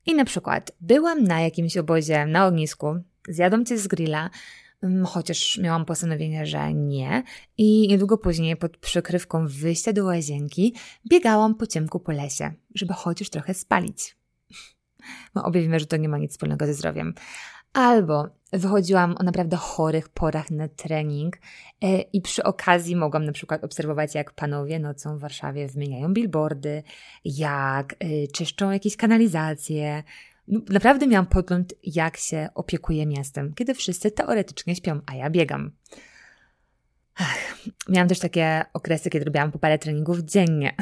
I 0.06 0.14
na 0.14 0.24
przykład 0.24 0.72
byłam 0.80 1.24
na 1.24 1.40
jakimś 1.40 1.76
obozie 1.76 2.26
na 2.26 2.46
ognisku, 2.46 2.94
zjadłam 3.28 3.64
coś 3.64 3.78
z 3.78 3.86
grilla, 3.86 4.30
mm, 4.82 5.04
chociaż 5.04 5.58
miałam 5.58 5.84
postanowienie, 5.84 6.46
że 6.46 6.74
nie. 6.74 7.22
I 7.58 7.88
niedługo 7.88 8.18
później, 8.18 8.56
pod 8.56 8.76
przykrywką 8.76 9.46
wyjścia 9.46 9.92
do 9.92 10.04
łazienki, 10.04 10.74
biegałam 11.10 11.54
po 11.54 11.66
ciemku 11.66 12.00
po 12.00 12.12
lesie, 12.12 12.52
żeby 12.74 12.94
chociaż 12.94 13.30
trochę 13.30 13.54
spalić. 13.54 14.16
No, 15.34 15.44
obie 15.44 15.80
że 15.80 15.86
to 15.86 15.96
nie 15.96 16.08
ma 16.08 16.18
nic 16.18 16.30
wspólnego 16.30 16.66
ze 16.66 16.74
zdrowiem. 16.74 17.14
Albo 17.72 18.28
wychodziłam 18.52 19.16
o 19.18 19.22
naprawdę 19.22 19.56
chorych 19.56 20.08
porach 20.08 20.50
na 20.50 20.68
trening 20.68 21.38
e, 21.82 22.00
i 22.00 22.20
przy 22.20 22.42
okazji 22.42 22.96
mogłam 22.96 23.24
na 23.24 23.32
przykład 23.32 23.64
obserwować, 23.64 24.14
jak 24.14 24.32
panowie 24.32 24.78
nocą 24.78 25.16
w 25.16 25.20
Warszawie 25.20 25.68
wymieniają 25.68 26.14
billboardy, 26.14 26.82
jak 27.24 27.92
e, 27.92 28.28
czyszczą 28.28 28.70
jakieś 28.70 28.96
kanalizacje. 28.96 30.02
No, 30.48 30.60
naprawdę 30.68 31.06
miałam 31.06 31.26
podgląd, 31.26 31.74
jak 31.82 32.16
się 32.16 32.48
opiekuje 32.54 33.06
miastem, 33.06 33.54
kiedy 33.54 33.74
wszyscy 33.74 34.10
teoretycznie 34.10 34.76
śpią, 34.76 35.00
a 35.06 35.14
ja 35.14 35.30
biegam. 35.30 35.70
Ach, 37.16 37.38
miałam 37.88 38.08
też 38.08 38.18
takie 38.18 38.64
okresy, 38.72 39.10
kiedy 39.10 39.24
robiłam 39.24 39.52
po 39.52 39.58
parę 39.58 39.78
treningów 39.78 40.18
dziennie. 40.18 40.74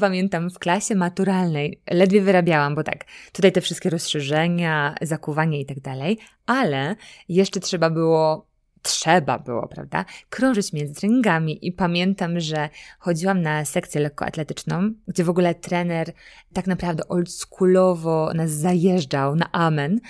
Pamiętam 0.00 0.50
w 0.50 0.58
klasie 0.58 0.94
maturalnej 0.94 1.80
ledwie 1.90 2.20
wyrabiałam, 2.20 2.74
bo 2.74 2.82
tak, 2.82 3.04
tutaj 3.32 3.52
te 3.52 3.60
wszystkie 3.60 3.90
rozszerzenia, 3.90 4.94
zakuwanie 5.02 5.60
i 5.60 5.66
tak 5.66 5.80
dalej, 5.80 6.18
ale 6.46 6.96
jeszcze 7.28 7.60
trzeba 7.60 7.90
było 7.90 8.46
trzeba 8.86 9.38
było, 9.38 9.68
prawda, 9.68 10.04
krążyć 10.30 10.72
między 10.72 10.94
treningami 10.94 11.66
i 11.66 11.72
pamiętam, 11.72 12.40
że 12.40 12.68
chodziłam 12.98 13.42
na 13.42 13.64
sekcję 13.64 14.00
lekkoatletyczną, 14.00 14.92
gdzie 15.08 15.24
w 15.24 15.30
ogóle 15.30 15.54
trener 15.54 16.12
tak 16.52 16.66
naprawdę 16.66 17.08
oldschoolowo 17.08 18.32
nas 18.34 18.50
zajeżdżał 18.50 19.36
na 19.36 19.52
amen, 19.52 20.00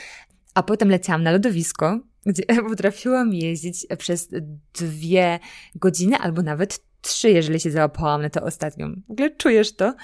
a 0.54 0.62
potem 0.62 0.90
leciałam 0.90 1.22
na 1.22 1.30
lodowisko, 1.30 2.00
gdzie 2.26 2.42
potrafiłam 2.68 3.34
jeździć 3.34 3.86
przez 3.98 4.28
dwie 4.74 5.38
godziny 5.74 6.16
albo 6.16 6.42
nawet 6.42 6.80
trzy, 7.06 7.30
jeżeli 7.30 7.60
się 7.60 7.70
załapałam 7.70 8.22
na 8.22 8.30
to 8.30 8.42
ostatnią. 8.42 8.92
W 9.08 9.10
ogóle 9.10 9.30
czujesz 9.30 9.76
to? 9.76 9.94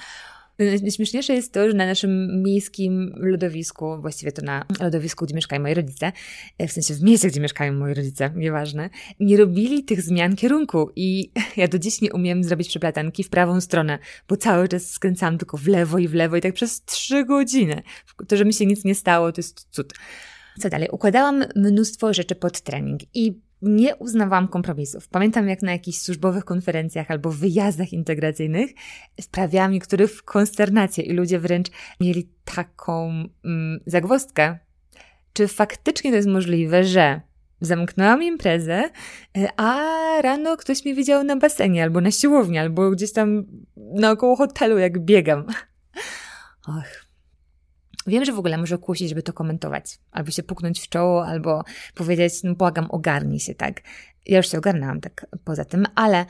Najśmieszniejsze 0.59 1.33
jest 1.33 1.53
to, 1.53 1.69
że 1.69 1.73
na 1.73 1.85
naszym 1.85 2.43
miejskim 2.43 3.13
lodowisku, 3.17 4.01
właściwie 4.01 4.31
to 4.31 4.41
na 4.41 4.65
lodowisku, 4.79 5.25
gdzie 5.25 5.35
mieszkają 5.35 5.61
moi 5.61 5.73
rodzice, 5.73 6.11
w 6.59 6.71
sensie 6.71 6.93
w 6.93 7.03
miejscu, 7.03 7.27
gdzie 7.27 7.41
mieszkają 7.41 7.73
moi 7.73 7.93
rodzice, 7.93 8.31
nieważne, 8.35 8.89
nie 9.19 9.37
robili 9.37 9.83
tych 9.83 10.01
zmian 10.01 10.35
kierunku 10.35 10.89
i 10.95 11.31
ja 11.57 11.67
do 11.67 11.79
dziś 11.79 12.01
nie 12.01 12.13
umiem 12.13 12.43
zrobić 12.43 12.67
przeplatanki 12.67 13.23
w 13.23 13.29
prawą 13.29 13.61
stronę, 13.61 13.99
bo 14.29 14.37
cały 14.37 14.67
czas 14.67 14.89
skręcałam 14.89 15.37
tylko 15.37 15.57
w 15.57 15.67
lewo 15.67 15.97
i 15.97 16.07
w 16.07 16.13
lewo 16.13 16.35
i 16.35 16.41
tak 16.41 16.53
przez 16.53 16.85
trzy 16.85 17.25
godziny. 17.25 17.83
To, 18.27 18.37
że 18.37 18.45
mi 18.45 18.53
się 18.53 18.65
nic 18.65 18.85
nie 18.85 18.95
stało, 18.95 19.31
to 19.31 19.39
jest 19.39 19.67
cud. 19.71 19.93
Co 20.59 20.69
dalej? 20.69 20.89
Układałam 20.91 21.43
mnóstwo 21.55 22.13
rzeczy 22.13 22.35
pod 22.35 22.61
trening 22.61 23.01
i 23.13 23.41
nie 23.63 23.95
uznawałam 23.95 24.47
kompromisów. 24.47 25.07
Pamiętam, 25.07 25.49
jak 25.49 25.61
na 25.61 25.71
jakichś 25.71 25.97
służbowych 25.97 26.45
konferencjach 26.45 27.11
albo 27.11 27.31
wyjazdach 27.31 27.93
integracyjnych 27.93 28.71
wprawiałam 29.21 29.71
niektórych 29.71 30.23
konsternację 30.23 31.03
i 31.03 31.13
ludzie 31.13 31.39
wręcz 31.39 31.67
mieli 31.99 32.29
taką 32.45 33.09
mm, 33.45 33.79
zagwozdkę. 33.85 34.57
Czy 35.33 35.47
faktycznie 35.47 36.11
to 36.11 36.15
jest 36.15 36.29
możliwe, 36.29 36.83
że 36.83 37.21
zamknęłam 37.61 38.23
imprezę, 38.23 38.89
e, 39.37 39.47
a 39.57 39.81
rano 40.21 40.57
ktoś 40.57 40.85
mnie 40.85 40.95
widział 40.95 41.23
na 41.23 41.35
basenie 41.35 41.83
albo 41.83 42.01
na 42.01 42.11
siłowni, 42.11 42.57
albo 42.57 42.91
gdzieś 42.91 43.13
tam 43.13 43.43
naokoło 43.77 44.35
hotelu, 44.35 44.77
jak 44.77 44.99
biegam. 44.99 45.45
Och, 46.67 47.02
Wiem, 48.07 48.25
że 48.25 48.33
w 48.33 48.39
ogóle 48.39 48.57
może 48.57 48.77
kusić, 48.77 49.09
żeby 49.09 49.23
to 49.23 49.33
komentować, 49.33 49.99
albo 50.11 50.31
się 50.31 50.43
puknąć 50.43 50.79
w 50.79 50.89
czoło, 50.89 51.25
albo 51.25 51.63
powiedzieć, 51.95 52.33
no 52.43 52.55
błagam, 52.55 52.91
ogarnij 52.91 53.39
się, 53.39 53.55
tak? 53.55 53.81
Ja 54.25 54.37
już 54.37 54.51
się 54.51 54.57
ogarnęłam 54.57 55.01
tak 55.01 55.25
poza 55.43 55.65
tym, 55.65 55.85
ale 55.95 56.25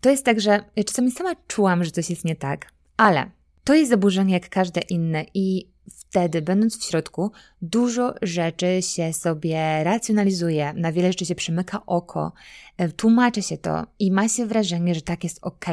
to 0.00 0.10
jest 0.10 0.24
tak, 0.24 0.40
że 0.40 0.60
ja 0.76 0.84
czasami 0.84 1.10
sama 1.10 1.32
czułam, 1.48 1.84
że 1.84 1.90
coś 1.90 2.10
jest 2.10 2.24
nie 2.24 2.36
tak, 2.36 2.66
ale 2.96 3.30
to 3.64 3.74
jest 3.74 3.90
zaburzenie 3.90 4.34
jak 4.34 4.48
każde 4.48 4.80
inne 4.80 5.24
i 5.34 5.68
wtedy, 5.90 6.42
będąc 6.42 6.78
w 6.78 6.84
środku, 6.84 7.32
dużo 7.62 8.14
rzeczy 8.22 8.82
się 8.82 9.12
sobie 9.12 9.84
racjonalizuje, 9.84 10.72
na 10.72 10.92
wiele 10.92 11.08
rzeczy 11.08 11.26
się 11.26 11.34
przymyka 11.34 11.86
oko, 11.86 12.32
e, 12.76 12.88
tłumaczy 12.88 13.42
się 13.42 13.58
to 13.58 13.86
i 13.98 14.12
ma 14.12 14.28
się 14.28 14.46
wrażenie, 14.46 14.94
że 14.94 15.02
tak 15.02 15.24
jest 15.24 15.38
ok. 15.42 15.64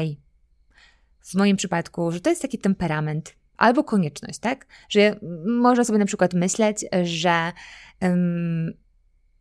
W 1.20 1.34
moim 1.34 1.56
przypadku, 1.56 2.12
że 2.12 2.20
to 2.20 2.30
jest 2.30 2.42
taki 2.42 2.58
temperament, 2.58 3.34
albo 3.56 3.84
konieczność, 3.84 4.38
tak? 4.38 4.66
Że 4.88 5.16
można 5.46 5.84
sobie 5.84 5.98
na 5.98 6.06
przykład 6.06 6.34
myśleć, 6.34 6.84
że 7.02 7.52
um, 8.00 8.72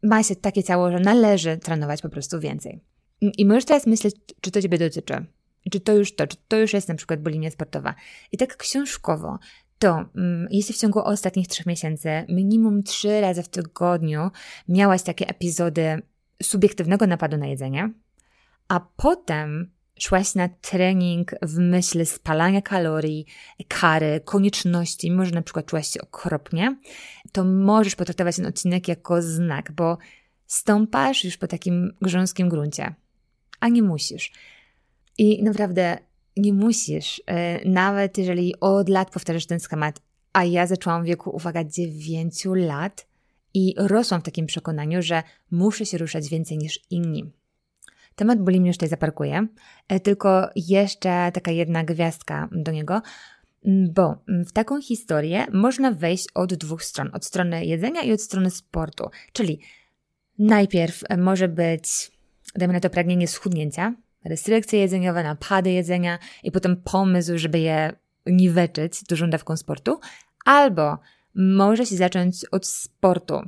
ma 0.03 0.24
się 0.24 0.36
takie 0.36 0.63
ciało, 0.63 0.91
że 0.91 1.00
należy 1.00 1.58
trenować 1.58 2.01
po 2.01 2.10
prostu 2.10 2.39
więcej. 2.39 2.82
I 3.22 3.46
możesz 3.46 3.65
teraz 3.65 3.88
myśleć, 3.88 4.15
czy 4.41 4.51
to 4.51 4.62
Ciebie 4.62 4.77
dotyczy. 4.77 5.25
Czy 5.72 5.79
to 5.79 5.93
już 5.93 6.15
to, 6.15 6.27
czy 6.27 6.38
to 6.48 6.58
już 6.58 6.74
jest 6.74 6.88
na 6.88 6.96
przykład 6.96 7.22
bulimia 7.22 7.51
sportowa. 7.51 7.96
I 8.32 8.38
tak 8.38 8.58
książkowo, 8.58 9.39
to 9.79 10.05
um, 10.15 10.48
jeśli 10.51 10.74
w 10.74 10.77
ciągu 10.77 11.00
ostatnich 11.00 11.48
trzech 11.48 11.65
miesięcy 11.65 12.25
minimum 12.29 12.84
trzy 12.84 13.22
razy 13.22 13.43
w 13.43 13.50
tygodniu 13.50 14.32
miałaś 14.67 15.03
takie 15.03 15.27
epizody 15.27 16.01
subiektywnego 16.43 17.08
napadu 17.08 17.38
na 17.38 17.48
jedzenie, 17.48 17.93
a 18.67 18.79
potem 18.79 19.72
szłaś 20.03 20.36
na 20.36 20.50
trening 20.50 21.31
w 21.41 21.57
myśl 21.57 22.05
spalania 22.05 22.62
kalorii, 22.62 23.25
kary, 23.67 24.22
konieczności, 24.25 25.10
mimo 25.12 25.25
że 25.25 25.31
na 25.31 25.41
przykład 25.41 25.65
czułaś 25.65 25.88
się 25.88 26.01
okropnie, 26.01 26.77
to 27.31 27.43
możesz 27.43 27.95
potraktować 27.95 28.36
ten 28.36 28.45
odcinek 28.45 28.88
jako 28.88 29.22
znak, 29.22 29.72
bo 29.72 29.98
stąpasz 30.48 31.24
już 31.24 31.38
po 31.38 31.48
takim 31.48 31.93
grząskim 32.01 32.50
gruncie, 32.50 32.93
a 33.60 33.69
nie 33.69 33.81
musisz. 33.81 34.31
I 35.17 35.43
naprawdę 35.43 35.98
nie 36.38 36.53
musisz, 36.53 37.22
e, 37.25 37.69
nawet 37.69 38.17
jeżeli 38.17 38.60
od 38.60 38.89
lat 38.89 39.12
powtarzasz 39.12 39.45
ten 39.45 39.60
schemat, 39.60 40.01
a 40.33 40.43
ja 40.43 40.67
zaczęłam 40.67 41.03
w 41.03 41.07
wieku, 41.07 41.36
uwaga, 41.36 41.63
9 41.63 42.45
lat 42.55 43.07
i 43.53 43.75
rosłam 43.77 44.22
w 44.22 44.24
takim 44.24 44.45
przekonaniu, 44.45 45.01
że 45.01 45.24
muszę 45.51 45.86
się 45.86 45.98
ruszać 45.98 46.29
więcej 46.29 46.57
niż 46.57 46.79
inni. 46.89 47.31
Temat 48.15 48.39
bulimii 48.39 48.67
już 48.67 48.77
tutaj 48.77 48.89
zaparkuję, 48.89 49.48
e, 49.88 50.00
tylko 50.00 50.50
jeszcze 50.55 51.32
taka 51.34 51.51
jedna 51.51 51.84
gwiazdka 51.84 52.50
do 52.51 52.72
niego, 52.72 53.01
bo 53.65 54.15
w 54.27 54.51
taką 54.51 54.82
historię 54.82 55.46
można 55.53 55.91
wejść 55.91 56.27
od 56.34 56.53
dwóch 56.53 56.84
stron, 56.84 57.10
od 57.13 57.25
strony 57.25 57.65
jedzenia 57.65 58.01
i 58.01 58.13
od 58.13 58.22
strony 58.22 58.51
sportu. 58.51 59.10
Czyli 59.34 59.60
najpierw 60.39 61.03
może 61.17 61.48
być, 61.48 62.12
dajmy 62.55 62.74
na 62.74 62.79
to 62.79 62.89
pragnienie 62.89 63.27
schudnięcia, 63.27 63.93
restrykcje 64.25 64.79
jedzeniowe, 64.79 65.24
napady 65.24 65.72
jedzenia 65.72 66.20
i 66.43 66.51
potem 66.51 66.75
pomysł, 66.75 67.32
żeby 67.36 67.60
je 67.60 67.93
niweczyć 68.25 69.03
dużą 69.03 69.29
dawką 69.29 69.58
sportu, 69.58 70.00
albo 70.46 70.98
może 71.36 71.86
się 71.86 71.96
zacząć 71.96 72.46
od 72.51 72.67
sportu, 72.67 73.41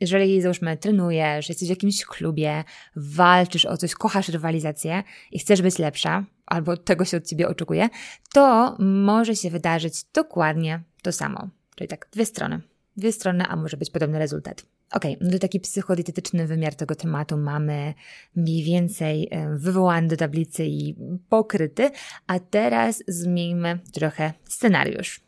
jeżeli 0.00 0.42
załóżmy 0.42 0.76
trenujesz, 0.76 1.48
jesteś 1.48 1.68
w 1.68 1.70
jakimś 1.70 2.04
klubie, 2.04 2.64
walczysz 2.96 3.66
o 3.66 3.76
coś, 3.76 3.94
kochasz 3.94 4.28
rywalizację 4.28 5.02
i 5.32 5.38
chcesz 5.38 5.62
być 5.62 5.78
lepsza, 5.78 6.24
albo 6.46 6.76
tego 6.76 7.04
się 7.04 7.16
od 7.16 7.26
ciebie 7.26 7.48
oczekuje, 7.48 7.88
to 8.32 8.76
może 8.78 9.36
się 9.36 9.50
wydarzyć 9.50 10.04
dokładnie 10.14 10.82
to 11.02 11.12
samo. 11.12 11.48
Czyli 11.74 11.88
tak, 11.88 12.08
dwie 12.12 12.26
strony. 12.26 12.60
Dwie 12.96 13.12
strony, 13.12 13.44
a 13.48 13.56
może 13.56 13.76
być 13.76 13.90
podobny 13.90 14.18
rezultat. 14.18 14.66
Ok, 14.92 15.04
no 15.20 15.30
to 15.30 15.38
taki 15.38 15.60
psychodietetyczny 15.60 16.46
wymiar 16.46 16.74
tego 16.74 16.94
tematu 16.94 17.36
mamy 17.36 17.94
mniej 18.36 18.64
więcej 18.64 19.28
e, 19.30 19.56
wywołany 19.56 20.08
do 20.08 20.16
tablicy 20.16 20.64
i 20.64 20.96
pokryty, 21.28 21.90
a 22.26 22.38
teraz 22.38 23.02
zmieńmy 23.08 23.78
trochę 23.92 24.32
scenariusz. 24.44 25.20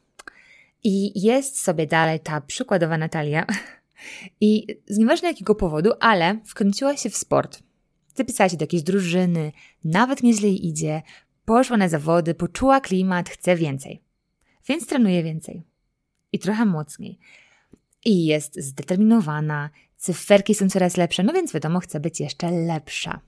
I 0.85 1.23
jest 1.23 1.63
sobie 1.63 1.87
dalej 1.87 2.21
ta 2.21 2.41
przykładowa 2.41 2.99
Natalia, 2.99 3.47
I 4.41 4.67
z 4.87 4.99
nieważne 4.99 5.29
jakiego 5.29 5.55
powodu, 5.55 5.91
ale 6.01 6.41
wkręciła 6.47 6.97
się 6.97 7.11
w 7.11 7.17
sport. 7.17 7.63
Zapisała 8.15 8.49
się 8.49 8.57
do 8.57 8.63
jakiejś 8.63 8.83
drużyny, 8.83 9.53
nawet 9.85 10.23
nieźle 10.23 10.49
jej 10.49 10.67
idzie, 10.67 11.03
poszła 11.45 11.77
na 11.77 11.89
zawody, 11.89 12.35
poczuła 12.35 12.81
klimat, 12.81 13.29
chce 13.29 13.57
więcej. 13.57 14.03
Więc 14.69 14.87
trenuje 14.87 15.23
więcej. 15.23 15.63
I 16.33 16.39
trochę 16.39 16.65
mocniej. 16.65 17.19
I 18.05 18.27
jest 18.27 18.61
zdeterminowana, 18.61 19.71
cyferki 19.97 20.55
są 20.55 20.69
coraz 20.69 20.97
lepsze, 20.97 21.23
no 21.23 21.33
więc 21.33 21.53
wiadomo, 21.53 21.81
chcę 21.81 22.01
być 22.01 22.21
jeszcze 22.21 22.51
lepsza. 22.51 23.21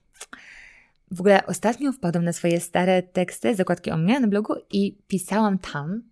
W 1.11 1.21
ogóle 1.21 1.47
ostatnio 1.47 1.93
wpadłam 1.93 2.25
na 2.25 2.33
swoje 2.33 2.61
stare 2.61 3.03
teksty, 3.03 3.55
zakładki 3.55 3.91
o 3.91 3.97
mnie 3.97 4.21
na 4.21 4.27
blogu 4.27 4.55
i 4.73 4.99
pisałam 5.09 5.59
tam, 5.59 6.03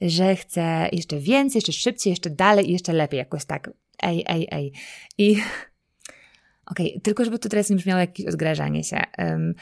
że 0.00 0.36
chcę 0.36 0.88
jeszcze 0.92 1.18
więcej, 1.18 1.58
jeszcze 1.58 1.72
szybciej, 1.72 2.10
jeszcze 2.10 2.30
dalej 2.30 2.68
i 2.68 2.72
jeszcze 2.72 2.92
lepiej, 2.92 3.18
jakoś 3.18 3.44
tak. 3.44 3.70
Ej, 4.02 4.24
ej, 4.26 4.48
ej. 4.50 4.72
I 5.18 5.32
okej, 6.70 6.88
okay, 6.90 7.00
tylko 7.00 7.24
żeby 7.24 7.38
to 7.38 7.48
teraz 7.48 7.70
nie 7.70 7.76
brzmiało 7.76 8.00
jakieś 8.00 8.26
odgrażanie 8.26 8.84
się. 8.84 9.02
Um, 9.18 9.54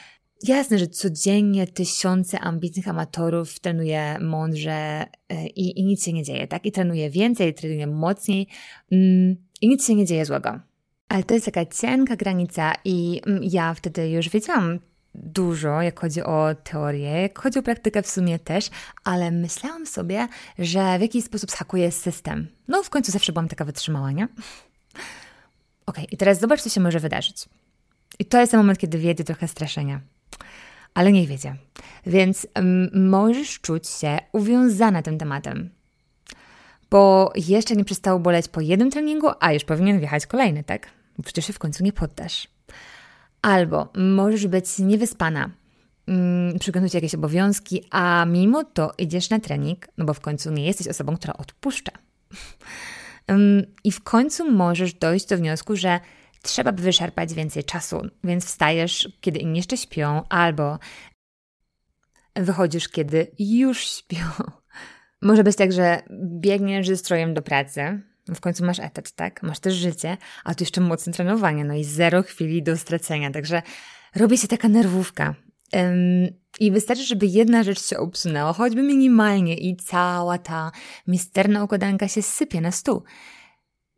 jasne, 0.42 0.78
że 0.78 0.86
codziennie 0.86 1.66
tysiące 1.66 2.40
ambitnych 2.40 2.88
amatorów 2.88 3.60
trenuje 3.60 4.18
mądrze 4.20 5.06
e, 5.28 5.46
i, 5.46 5.80
i 5.80 5.84
nic 5.84 6.04
się 6.04 6.12
nie 6.12 6.24
dzieje, 6.24 6.46
tak? 6.46 6.66
I 6.66 6.72
trenuje 6.72 7.10
więcej, 7.10 7.54
trenuje 7.54 7.86
mocniej 7.86 8.46
um, 8.90 9.36
i 9.60 9.68
nic 9.68 9.86
się 9.86 9.94
nie 9.94 10.06
dzieje 10.06 10.24
złego. 10.24 10.60
Ale 11.08 11.24
to 11.24 11.34
jest 11.34 11.46
taka 11.46 11.66
cienka 11.66 12.16
granica 12.16 12.72
i 12.84 13.20
um, 13.26 13.40
ja 13.42 13.74
wtedy 13.74 14.10
już 14.10 14.28
wiedziałam, 14.28 14.78
dużo, 15.14 15.82
jak 15.82 16.00
chodzi 16.00 16.22
o 16.22 16.54
teorię, 16.64 17.22
jak 17.22 17.38
chodzi 17.38 17.58
o 17.58 17.62
praktykę 17.62 18.02
w 18.02 18.06
sumie 18.06 18.38
też, 18.38 18.70
ale 19.04 19.30
myślałam 19.30 19.86
sobie, 19.86 20.28
że 20.58 20.98
w 20.98 21.02
jakiś 21.02 21.24
sposób 21.24 21.50
zhakuje 21.50 21.92
system. 21.92 22.48
No, 22.68 22.82
w 22.82 22.90
końcu 22.90 23.12
zawsze 23.12 23.32
byłam 23.32 23.48
taka 23.48 23.64
wytrzymała, 23.64 24.12
nie? 24.12 24.28
Ok, 25.86 25.96
i 26.12 26.16
teraz 26.16 26.40
zobacz, 26.40 26.62
co 26.62 26.68
się 26.68 26.80
może 26.80 27.00
wydarzyć. 27.00 27.48
I 28.18 28.24
to 28.24 28.40
jest 28.40 28.50
ten 28.50 28.60
moment, 28.60 28.78
kiedy 28.78 28.98
wiedzie 28.98 29.24
trochę 29.24 29.48
straszenia. 29.48 30.00
Ale 30.94 31.12
niech 31.12 31.28
wiedzie. 31.28 31.56
Więc 32.06 32.46
możesz 32.92 33.60
czuć 33.60 33.88
się 33.88 34.18
uwiązana 34.32 35.02
tym 35.02 35.18
tematem. 35.18 35.70
Bo 36.90 37.32
jeszcze 37.34 37.76
nie 37.76 37.84
przestało 37.84 38.18
boleć 38.18 38.48
po 38.48 38.60
jednym 38.60 38.90
treningu, 38.90 39.28
a 39.40 39.52
już 39.52 39.64
powinien 39.64 39.98
wjechać 39.98 40.26
kolejny, 40.26 40.64
tak? 40.64 40.86
Przecież 41.24 41.46
się 41.46 41.52
w 41.52 41.58
końcu 41.58 41.84
nie 41.84 41.92
poddasz. 41.92 42.48
Albo 43.42 43.88
możesz 43.96 44.46
być 44.46 44.78
niewyspana, 44.78 45.50
mm, 46.06 46.58
przygotuj 46.58 46.88
jakieś 46.94 47.14
obowiązki, 47.14 47.84
a 47.90 48.24
mimo 48.28 48.64
to 48.64 48.92
idziesz 48.98 49.30
na 49.30 49.40
trening, 49.40 49.88
no 49.98 50.04
bo 50.04 50.14
w 50.14 50.20
końcu 50.20 50.52
nie 50.52 50.66
jesteś 50.66 50.88
osobą, 50.88 51.16
która 51.16 51.34
odpuszcza. 51.34 51.92
I 53.84 53.92
w 53.92 54.02
końcu 54.02 54.50
możesz 54.52 54.94
dojść 54.94 55.26
do 55.26 55.36
wniosku, 55.36 55.76
że 55.76 56.00
trzeba 56.42 56.72
by 56.72 56.82
wyszarpać 56.82 57.34
więcej 57.34 57.64
czasu, 57.64 58.02
więc 58.24 58.44
wstajesz, 58.44 59.08
kiedy 59.20 59.38
inni 59.38 59.56
jeszcze 59.56 59.76
śpią, 59.76 60.22
albo 60.28 60.78
wychodzisz, 62.36 62.88
kiedy 62.88 63.30
już 63.38 63.90
śpią. 63.90 64.24
Może 65.22 65.44
być 65.44 65.56
tak, 65.56 65.72
że 65.72 66.02
biegniesz 66.40 66.88
ze 66.88 66.96
strojem 66.96 67.34
do 67.34 67.42
pracy, 67.42 68.00
w 68.34 68.40
końcu 68.40 68.64
masz 68.64 68.78
etat, 68.78 69.12
tak? 69.12 69.42
Masz 69.42 69.58
też 69.58 69.74
życie, 69.74 70.16
a 70.44 70.54
tu 70.54 70.64
jeszcze 70.64 70.80
mocne 70.80 71.12
trenowanie, 71.12 71.64
no 71.64 71.74
i 71.74 71.84
zero 71.84 72.22
chwili 72.22 72.62
do 72.62 72.76
stracenia, 72.76 73.30
także 73.30 73.62
robi 74.16 74.38
się 74.38 74.48
taka 74.48 74.68
nerwówka. 74.68 75.34
Um, 75.72 75.94
I 76.60 76.70
wystarczy, 76.70 77.04
żeby 77.04 77.26
jedna 77.26 77.62
rzecz 77.62 77.82
się 77.86 77.98
obsunęła, 77.98 78.52
choćby 78.52 78.82
minimalnie, 78.82 79.56
i 79.56 79.76
cała 79.76 80.38
ta 80.38 80.72
misterna 81.06 81.64
układanka 81.64 82.08
się 82.08 82.22
sypie 82.22 82.60
na 82.60 82.70
stół. 82.70 83.02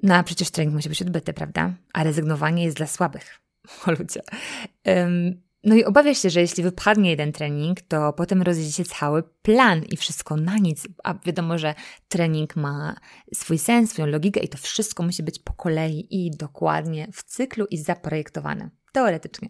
No 0.03 0.15
a 0.15 0.23
przecież 0.23 0.51
trening 0.51 0.75
musi 0.75 0.89
być 0.89 1.03
odbyty, 1.03 1.33
prawda? 1.33 1.75
A 1.93 2.05
rezygnowanie 2.05 2.65
jest 2.65 2.77
dla 2.77 2.87
słabych. 2.87 3.41
O 3.87 3.91
ludzie. 3.91 4.21
Um, 4.87 5.43
no 5.65 5.75
i 5.75 5.85
obawiasz 5.85 6.19
się, 6.19 6.31
że 6.31 6.41
jeśli 6.41 6.63
wypadnie 6.63 7.11
jeden 7.11 7.33
trening, 7.33 7.81
to 7.81 8.13
potem 8.13 8.43
rozjedzie 8.43 8.73
się 8.73 8.85
cały 8.85 9.23
plan 9.23 9.83
i 9.83 9.97
wszystko 9.97 10.37
na 10.37 10.57
nic. 10.59 10.89
A 11.05 11.15
wiadomo, 11.15 11.59
że 11.59 11.75
trening 12.09 12.57
ma 12.57 12.97
swój 13.35 13.59
sens, 13.59 13.91
swoją 13.91 14.09
logikę 14.09 14.41
i 14.41 14.49
to 14.49 14.59
wszystko 14.59 15.03
musi 15.03 15.23
być 15.23 15.39
po 15.39 15.53
kolei 15.53 16.07
i 16.11 16.31
dokładnie 16.31 17.09
w 17.13 17.23
cyklu 17.23 17.67
i 17.71 17.79
zaprojektowane. 17.79 18.71
Teoretycznie. 18.93 19.49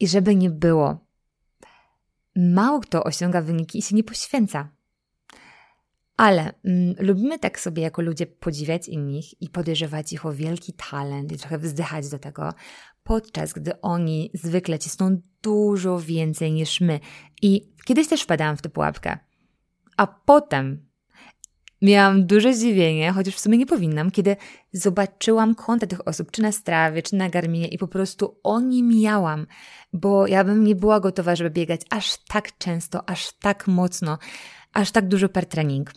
I 0.00 0.08
żeby 0.08 0.36
nie 0.36 0.50
było, 0.50 1.06
mało 2.36 2.80
kto 2.80 3.04
osiąga 3.04 3.42
wyniki 3.42 3.78
i 3.78 3.82
się 3.82 3.96
nie 3.96 4.04
poświęca. 4.04 4.68
Ale 6.16 6.52
mm, 6.64 6.94
lubimy 6.98 7.38
tak 7.38 7.60
sobie 7.60 7.82
jako 7.82 8.02
ludzie 8.02 8.26
podziwiać 8.26 8.88
innych 8.88 9.42
i 9.42 9.48
podejrzewać 9.48 10.12
ich 10.12 10.26
o 10.26 10.32
wielki 10.32 10.72
talent 10.72 11.32
i 11.32 11.38
trochę 11.38 11.58
wzdychać 11.58 12.08
do 12.08 12.18
tego, 12.18 12.54
podczas 13.02 13.52
gdy 13.52 13.80
oni 13.80 14.30
zwykle 14.34 14.78
cisną 14.78 15.20
dużo 15.42 16.00
więcej 16.00 16.52
niż 16.52 16.80
my. 16.80 17.00
I 17.42 17.72
kiedyś 17.84 18.08
też 18.08 18.22
wpadałam 18.22 18.56
w 18.56 18.62
tę 18.62 18.68
pułapkę. 18.68 19.18
A 19.96 20.06
potem 20.06 20.86
miałam 21.82 22.26
duże 22.26 22.54
zdziwienie, 22.54 23.12
chociaż 23.12 23.34
w 23.34 23.40
sumie 23.40 23.58
nie 23.58 23.66
powinnam, 23.66 24.10
kiedy 24.10 24.36
zobaczyłam 24.72 25.54
konta 25.54 25.86
tych 25.86 26.08
osób, 26.08 26.30
czy 26.30 26.42
na 26.42 26.52
strawie, 26.52 27.02
czy 27.02 27.16
na 27.16 27.28
garminie 27.28 27.68
i 27.68 27.78
po 27.78 27.88
prostu 27.88 28.40
o 28.42 28.60
nim 28.60 28.88
miałam, 28.88 29.46
bo 29.92 30.26
ja 30.26 30.44
bym 30.44 30.64
nie 30.64 30.74
była 30.74 31.00
gotowa, 31.00 31.36
żeby 31.36 31.50
biegać 31.50 31.80
aż 31.90 32.16
tak 32.28 32.58
często, 32.58 33.08
aż 33.08 33.32
tak 33.32 33.66
mocno, 33.66 34.18
aż 34.72 34.90
tak 34.90 35.08
dużo 35.08 35.28
per 35.28 35.46
trening. 35.46 35.92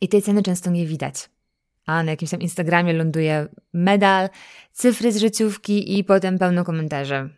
I 0.00 0.08
tej 0.08 0.22
ceny 0.22 0.42
często 0.42 0.70
nie 0.70 0.86
widać 0.86 1.37
a 1.88 2.02
na 2.02 2.10
jakimś 2.10 2.30
tam 2.30 2.40
Instagramie 2.40 2.92
ląduje 2.92 3.48
medal, 3.72 4.28
cyfry 4.72 5.12
z 5.12 5.16
życiówki 5.16 5.98
i 5.98 6.04
potem 6.04 6.38
pełno 6.38 6.64
komentarzy. 6.64 7.30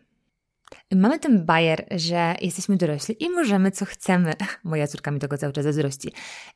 Mamy 0.95 1.19
ten 1.19 1.45
bajer, 1.45 1.87
że 1.91 2.35
jesteśmy 2.41 2.77
dorośli 2.77 3.23
i 3.23 3.29
możemy 3.29 3.71
co 3.71 3.85
chcemy. 3.85 4.33
Moja 4.63 4.87
córka 4.87 5.11
mi 5.11 5.19
tego 5.19 5.37
cały 5.37 5.53
czas 5.53 5.63
zazdrości. 5.63 6.11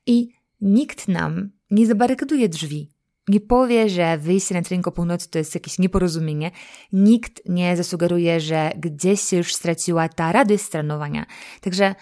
I 0.06 0.30
nikt 0.62 1.08
nam 1.08 1.50
nie 1.72 1.88
zabarykaduje 1.88 2.50
drzwi. 2.50 2.90
Nie 3.28 3.40
powie, 3.40 3.90
że 3.90 4.18
wyjście 4.18 4.56
na 4.56 4.62
trening 4.62 4.88
o 4.88 4.92
północy 4.92 5.30
to 5.30 5.38
jest 5.38 5.56
jakieś 5.56 5.80
nieporozumienie. 5.80 6.52
Nikt 6.94 7.50
nie 7.50 7.78
zasugeruje, 7.78 8.40
że 8.40 8.72
gdzieś 8.78 9.22
się 9.22 9.38
już 9.38 9.54
straciła 9.54 10.10
ta 10.10 10.32
radość 10.32 10.64
z 10.64 10.70
trenowania. 10.70 11.26
Także 11.62 11.96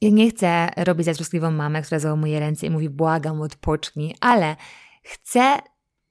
ja 0.00 0.10
nie 0.10 0.30
chcę 0.30 0.68
robić 0.76 1.06
za 1.06 1.14
troskliwą 1.14 1.50
mamę, 1.50 1.82
która 1.82 1.98
załamuje 1.98 2.40
ręce 2.40 2.66
i 2.66 2.70
mówi 2.70 2.88
błagam, 2.88 3.40
odpocznij, 3.40 4.14
ale 4.20 4.56
chcę 5.02 5.58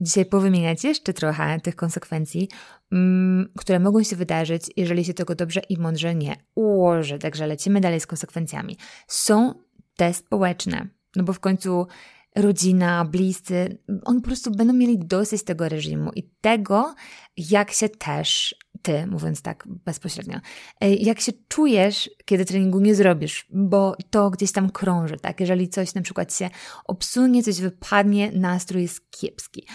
dzisiaj 0.02 0.26
powymieniać 0.26 0.84
jeszcze 0.84 1.14
trochę 1.14 1.60
tych 1.60 1.76
konsekwencji, 1.76 2.50
mm, 2.92 3.52
które 3.58 3.80
mogą 3.80 4.04
się 4.04 4.16
wydarzyć, 4.16 4.64
jeżeli 4.78 5.06
się 5.06 5.14
tego 5.14 5.36
dobrze 5.36 5.62
i 5.70 5.78
mądrze 5.78 6.16
nie 6.16 6.36
ułoży. 6.56 7.20
Także 7.20 7.48
lecimy 7.48 7.82
dalej 7.82 8.00
z 8.00 8.08
konsekwencjami. 8.08 8.78
Są 9.08 9.54
te 9.96 10.14
społeczne, 10.14 10.88
no 11.16 11.24
bo 11.24 11.34
w 11.34 11.40
końcu 11.40 11.88
rodzina, 12.36 13.06
bliscy, 13.06 13.78
oni 14.06 14.22
po 14.22 14.28
prostu 14.28 14.52
będą 14.52 14.74
mieli 14.74 15.00
dosyć 15.00 15.44
tego 15.44 15.70
reżimu 15.70 16.12
i 16.16 16.24
tego, 16.42 16.96
jak 17.38 17.72
się 17.72 17.90
też 17.90 18.56
ty, 18.82 19.08
mówiąc 19.08 19.42
tak 19.42 19.68
bezpośrednio, 19.68 20.40
e, 20.82 20.94
jak 20.94 21.20
się 21.20 21.32
czujesz, 21.48 22.10
kiedy 22.26 22.46
treningu 22.46 22.80
nie 22.80 22.96
zrobisz, 22.96 23.48
bo 23.50 23.96
to 24.10 24.30
gdzieś 24.30 24.52
tam 24.52 24.70
krąży, 24.70 25.18
tak? 25.18 25.40
Jeżeli 25.40 25.70
coś 25.70 25.94
na 25.94 26.02
przykład 26.02 26.36
się 26.36 26.50
obsunie, 26.86 27.44
coś 27.44 27.62
wypadnie, 27.62 28.32
nastrój 28.32 28.82
jest 28.82 29.12
kiepski. 29.12 29.68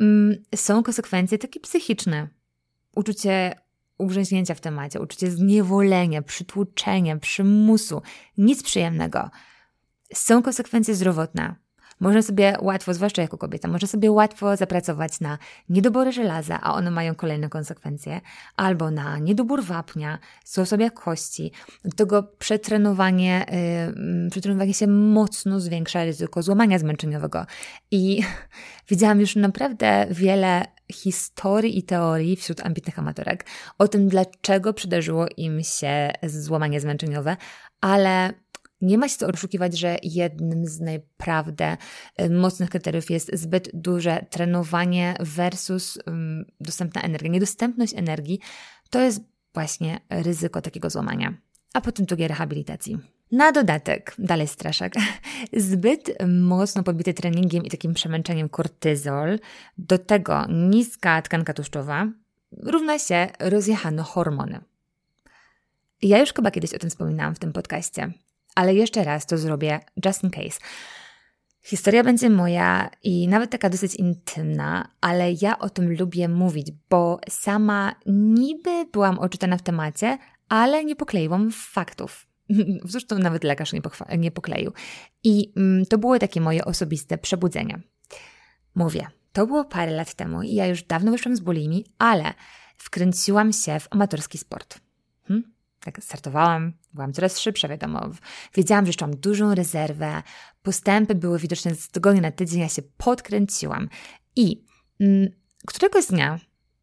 Mm, 0.00 0.36
są 0.54 0.82
konsekwencje 0.82 1.38
takie 1.38 1.60
psychiczne. 1.60 2.28
Uczucie 2.96 3.54
ugrzęźnięcia 3.98 4.54
w 4.54 4.60
temacie, 4.60 5.00
uczucie 5.00 5.30
zniewolenia, 5.30 6.22
przytłuczenia, 6.22 7.16
przymusu, 7.16 8.02
nic 8.38 8.62
przyjemnego. 8.62 9.30
Są 10.14 10.42
konsekwencje 10.42 10.94
zdrowotne 10.94 11.54
można 12.00 12.22
sobie 12.22 12.56
łatwo, 12.60 12.94
zwłaszcza 12.94 13.22
jako 13.22 13.38
kobieta, 13.38 13.68
można 13.68 13.88
sobie 13.88 14.12
łatwo 14.12 14.56
zapracować 14.56 15.20
na 15.20 15.38
niedobory 15.68 16.12
żelaza, 16.12 16.60
a 16.62 16.74
one 16.74 16.90
mają 16.90 17.14
kolejne 17.14 17.48
konsekwencje, 17.48 18.20
albo 18.56 18.90
na 18.90 19.18
niedobór 19.18 19.62
wapnia, 19.62 20.18
sposobia 20.44 20.90
kości. 20.90 21.52
Do 21.84 21.96
tego 21.96 22.22
przetrenowanie, 22.22 23.46
yy, 24.24 24.30
przetrenowanie 24.30 24.74
się 24.74 24.86
mocno 24.86 25.60
zwiększa 25.60 26.04
ryzyko 26.04 26.42
złamania 26.42 26.78
zmęczeniowego. 26.78 27.46
I 27.90 28.22
widziałam 28.90 29.20
już 29.20 29.36
naprawdę 29.36 30.06
wiele 30.10 30.64
historii 30.92 31.78
i 31.78 31.82
teorii 31.82 32.36
wśród 32.36 32.66
ambitnych 32.66 32.98
amatorek 32.98 33.46
o 33.78 33.88
tym, 33.88 34.08
dlaczego 34.08 34.72
przydarzyło 34.72 35.26
im 35.36 35.62
się 35.62 36.12
złamanie 36.22 36.80
zmęczeniowe, 36.80 37.36
ale 37.80 38.32
nie 38.80 38.98
ma 38.98 39.08
się 39.08 39.16
co 39.16 39.26
oszukiwać, 39.26 39.78
że 39.78 39.96
jednym 40.02 40.66
z 40.66 40.80
naprawdę 40.80 41.76
y, 42.22 42.30
mocnych 42.30 42.70
kryteriów 42.70 43.10
jest 43.10 43.30
zbyt 43.32 43.70
duże 43.74 44.26
trenowanie 44.30 45.14
versus 45.20 45.98
dostępna 46.60 47.02
energia. 47.02 47.30
Niedostępność 47.30 47.94
energii 47.94 48.40
to 48.90 49.00
jest 49.00 49.20
właśnie 49.54 50.00
ryzyko 50.10 50.62
takiego 50.62 50.90
złamania, 50.90 51.34
a 51.74 51.80
potem 51.80 52.06
drugiej 52.06 52.28
rehabilitacji. 52.28 52.98
Na 53.32 53.52
dodatek, 53.52 54.14
dalej 54.18 54.48
straszak, 54.48 54.92
zbyt 55.52 56.10
mocno 56.28 56.82
pobity 56.82 57.14
treningiem 57.14 57.64
i 57.64 57.70
takim 57.70 57.94
przemęczeniem 57.94 58.48
kortyzol, 58.48 59.38
do 59.78 59.98
tego 59.98 60.46
niska 60.48 61.22
tkanka 61.22 61.54
tłuszczowa, 61.54 62.06
równa 62.52 62.98
się 62.98 63.28
rozjechane 63.38 64.02
hormony. 64.02 64.60
Ja 66.02 66.18
już 66.18 66.32
chyba 66.32 66.50
kiedyś 66.50 66.74
o 66.74 66.78
tym 66.78 66.90
wspominałam 66.90 67.34
w 67.34 67.38
tym 67.38 67.52
podcaście 67.52 68.12
ale 68.58 68.74
jeszcze 68.74 69.04
raz 69.04 69.26
to 69.26 69.38
zrobię 69.38 69.80
just 70.04 70.24
in 70.24 70.30
case. 70.30 70.60
Historia 71.62 72.04
będzie 72.04 72.30
moja 72.30 72.90
i 73.02 73.28
nawet 73.28 73.50
taka 73.50 73.70
dosyć 73.70 73.94
intymna, 73.94 74.88
ale 75.00 75.32
ja 75.32 75.58
o 75.58 75.70
tym 75.70 75.96
lubię 75.96 76.28
mówić, 76.28 76.72
bo 76.90 77.20
sama 77.28 77.94
niby 78.06 78.86
byłam 78.92 79.18
oczytana 79.18 79.56
w 79.56 79.62
temacie, 79.62 80.18
ale 80.48 80.84
nie 80.84 80.96
pokleiłam 80.96 81.50
faktów. 81.52 82.26
Zresztą 82.84 83.18
nawet 83.18 83.44
lekarz 83.44 83.72
nie, 83.72 83.80
nie 84.18 84.30
pokleił. 84.30 84.72
I 85.24 85.52
mm, 85.56 85.86
to 85.86 85.98
były 85.98 86.18
takie 86.18 86.40
moje 86.40 86.64
osobiste 86.64 87.18
przebudzenia. 87.18 87.80
Mówię, 88.74 89.06
to 89.32 89.46
było 89.46 89.64
parę 89.64 89.92
lat 89.92 90.14
temu 90.14 90.42
i 90.42 90.54
ja 90.54 90.66
już 90.66 90.82
dawno 90.82 91.12
wyszłam 91.12 91.36
z 91.36 91.40
bulimi, 91.40 91.84
ale 91.98 92.34
wkręciłam 92.76 93.52
się 93.52 93.80
w 93.80 93.88
amatorski 93.90 94.38
sport. 94.38 94.87
Tak 95.92 96.04
startowałam, 96.04 96.72
byłam 96.94 97.12
coraz 97.12 97.38
szybsza, 97.38 97.68
wiadomo. 97.68 98.10
Wiedziałam, 98.54 98.84
że 98.84 98.88
jeszcze 98.88 99.06
mam 99.06 99.16
dużą 99.16 99.54
rezerwę, 99.54 100.22
postępy 100.62 101.14
były 101.14 101.38
widoczne 101.38 101.74
z 101.74 101.88
tygodnia 101.88 102.20
na 102.20 102.32
tydzień, 102.32 102.60
ja 102.60 102.68
się 102.68 102.82
podkręciłam. 102.82 103.88
I 104.36 104.64
mm, 105.00 105.28
któregoś 105.66 106.06
dnia, 106.06 106.38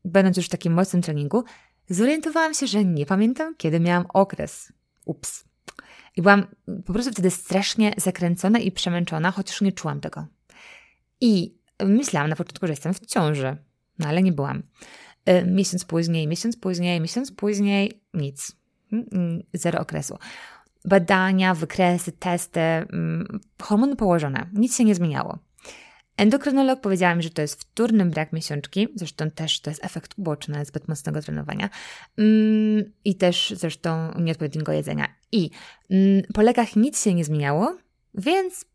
będąc 0.06 0.38
już 0.38 0.46
w 0.46 0.50
takim 0.50 0.74
mocnym 0.74 1.02
treningu, 1.02 1.44
zorientowałam 1.90 2.54
się, 2.54 2.68
że 2.68 2.86
nie 2.86 3.06
pamiętam, 3.06 3.56
kiedy 3.56 3.80
miałam 3.80 4.06
okres. 4.14 4.74
Ups. 5.06 5.44
I 6.18 6.22
byłam 6.22 6.48
po 6.86 6.94
prostu 6.94 7.12
wtedy 7.12 7.32
strasznie 7.32 7.94
zakręcona 7.98 8.60
i 8.60 8.72
przemęczona, 8.72 9.32
chociaż 9.32 9.62
nie 9.62 9.72
czułam 9.72 10.02
tego. 10.02 10.28
I 11.22 11.58
myślałam 11.84 12.30
na 12.30 12.36
początku, 12.36 12.68
że 12.68 12.74
jestem 12.74 12.94
w 12.94 13.06
ciąży, 13.06 13.58
no 14.00 14.08
ale 14.08 14.24
nie 14.24 14.32
byłam. 14.32 14.64
E, 15.26 15.46
miesiąc 15.46 15.86
później, 15.86 16.28
miesiąc 16.28 16.58
później, 16.58 17.02
miesiąc 17.02 17.32
później, 17.32 18.02
nic. 18.14 18.65
Mm, 18.92 19.06
mm, 19.12 19.44
zero 19.54 19.80
okresu. 19.80 20.18
Badania, 20.86 21.54
wykresy, 21.54 22.12
testy, 22.12 22.60
mm, 22.60 23.40
hormony 23.62 23.96
położone, 23.96 24.50
nic 24.54 24.78
się 24.78 24.84
nie 24.84 24.96
zmieniało. 24.96 25.40
Endokrynolog 26.18 26.82
powiedziała 26.82 27.16
mi, 27.16 27.24
że 27.24 27.30
to 27.30 27.42
jest 27.42 27.62
wtórny 27.62 28.06
brak 28.06 28.34
miesiączki, 28.34 28.88
zresztą 28.96 29.32
też 29.32 29.62
to 29.62 29.70
jest 29.70 29.86
efekt 29.86 30.14
uboczny 30.18 30.66
zbyt 30.66 30.88
mocnego 30.88 31.22
trenowania 31.22 31.70
i 33.06 33.16
też 33.16 33.54
zresztą 33.58 34.12
nieodpowiedniego 34.20 34.72
jedzenia. 34.72 35.08
I 35.32 35.50
po 36.34 36.42
lekach 36.42 36.76
nic 36.76 37.04
się 37.04 37.14
nie 37.14 37.26
zmieniało, 37.26 37.78
więc 38.14 38.66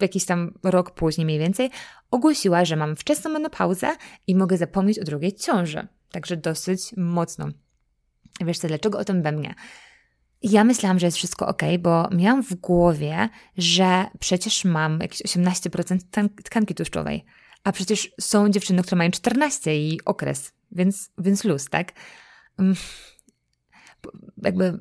jakiś 0.00 0.24
tam 0.24 0.54
rok 0.62 0.90
później 0.90 1.24
mniej 1.24 1.38
więcej 1.38 1.70
ogłosiła, 2.10 2.64
że 2.64 2.76
mam 2.76 2.96
wczesną 2.96 3.30
menopauzę 3.30 3.96
i 4.26 4.34
mogę 4.34 4.56
zapomnieć 4.56 4.98
o 4.98 5.04
drugiej 5.04 5.32
ciąży. 5.32 5.86
Także 6.12 6.36
dosyć 6.36 6.94
mocno. 6.96 7.48
Wiesz 8.40 8.58
co, 8.58 8.68
dlaczego 8.68 8.98
o 8.98 9.04
tym 9.04 9.22
we 9.22 9.32
mnie? 9.32 9.54
Ja 10.42 10.64
myślałam, 10.64 10.98
że 10.98 11.06
jest 11.06 11.16
wszystko 11.16 11.46
ok, 11.46 11.62
bo 11.78 12.08
miałam 12.12 12.42
w 12.42 12.54
głowie, 12.54 13.28
że 13.56 14.06
przecież 14.18 14.64
mam 14.64 15.00
jakieś 15.00 15.22
18% 15.22 16.28
tkanki 16.44 16.74
tłuszczowej. 16.74 17.24
A 17.64 17.72
przecież 17.72 18.10
są 18.20 18.48
dziewczyny, 18.48 18.82
które 18.82 18.98
mają 18.98 19.10
14 19.10 19.76
i 19.76 20.00
okres, 20.04 20.52
więc, 20.72 21.10
więc 21.18 21.44
luz, 21.44 21.68
tak? 21.68 21.92
Jakby 24.42 24.78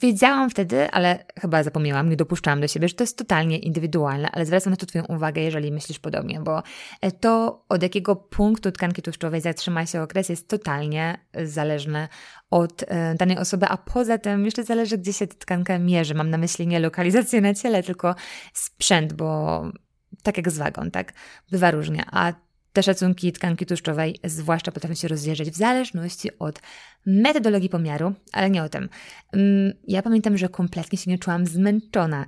wiedziałam 0.00 0.50
wtedy, 0.50 0.90
ale 0.90 1.24
chyba 1.40 1.62
zapomniałam, 1.62 2.10
nie 2.10 2.16
dopuszczałam 2.16 2.60
do 2.60 2.68
siebie, 2.68 2.88
że 2.88 2.94
to 2.94 3.04
jest 3.04 3.18
totalnie 3.18 3.58
indywidualne, 3.58 4.30
ale 4.30 4.46
zwracam 4.46 4.70
na 4.70 4.76
to 4.76 4.86
Twoją 4.86 5.04
uwagę, 5.04 5.42
jeżeli 5.42 5.72
myślisz 5.72 5.98
podobnie, 5.98 6.40
bo 6.40 6.62
to, 7.20 7.64
od 7.68 7.82
jakiego 7.82 8.16
punktu 8.16 8.72
tkanki 8.72 9.02
tłuszczowej 9.02 9.40
zatrzyma 9.40 9.86
się 9.86 10.02
okres, 10.02 10.28
jest 10.28 10.48
totalnie 10.48 11.18
zależne 11.44 12.08
od 12.50 12.84
e, 12.88 13.14
danej 13.14 13.38
osoby, 13.38 13.66
a 13.68 13.76
poza 13.76 14.18
tym 14.18 14.44
jeszcze 14.44 14.64
zależy, 14.64 14.98
gdzie 14.98 15.12
się 15.12 15.26
tkanka 15.26 15.78
mierzy. 15.78 16.14
Mam 16.14 16.30
na 16.30 16.38
myśli 16.38 16.66
nie 16.66 16.80
lokalizację 16.80 17.40
na 17.40 17.54
ciele, 17.54 17.82
tylko 17.82 18.14
sprzęt, 18.52 19.12
bo 19.12 19.62
tak 20.22 20.36
jak 20.36 20.50
z 20.50 20.58
wagą, 20.58 20.90
tak? 20.90 21.12
Bywa 21.50 21.70
różnie. 21.70 22.04
A 22.12 22.32
te 22.72 22.82
szacunki 22.82 23.32
tkanki 23.32 23.66
tłuszczowej 23.66 24.18
zwłaszcza 24.24 24.72
potrafią 24.72 24.94
się 24.94 25.08
rozjeżdżać 25.08 25.50
w 25.50 25.56
zależności 25.56 26.38
od 26.38 26.60
metodologii 27.06 27.68
pomiaru, 27.68 28.14
ale 28.32 28.50
nie 28.50 28.62
o 28.62 28.68
tym. 28.68 28.88
Mm, 29.32 29.72
ja 29.88 30.02
pamiętam, 30.02 30.38
że 30.38 30.48
kompletnie 30.48 30.98
się 30.98 31.10
nie 31.10 31.18
czułam 31.18 31.46
zmęczona, 31.46 32.26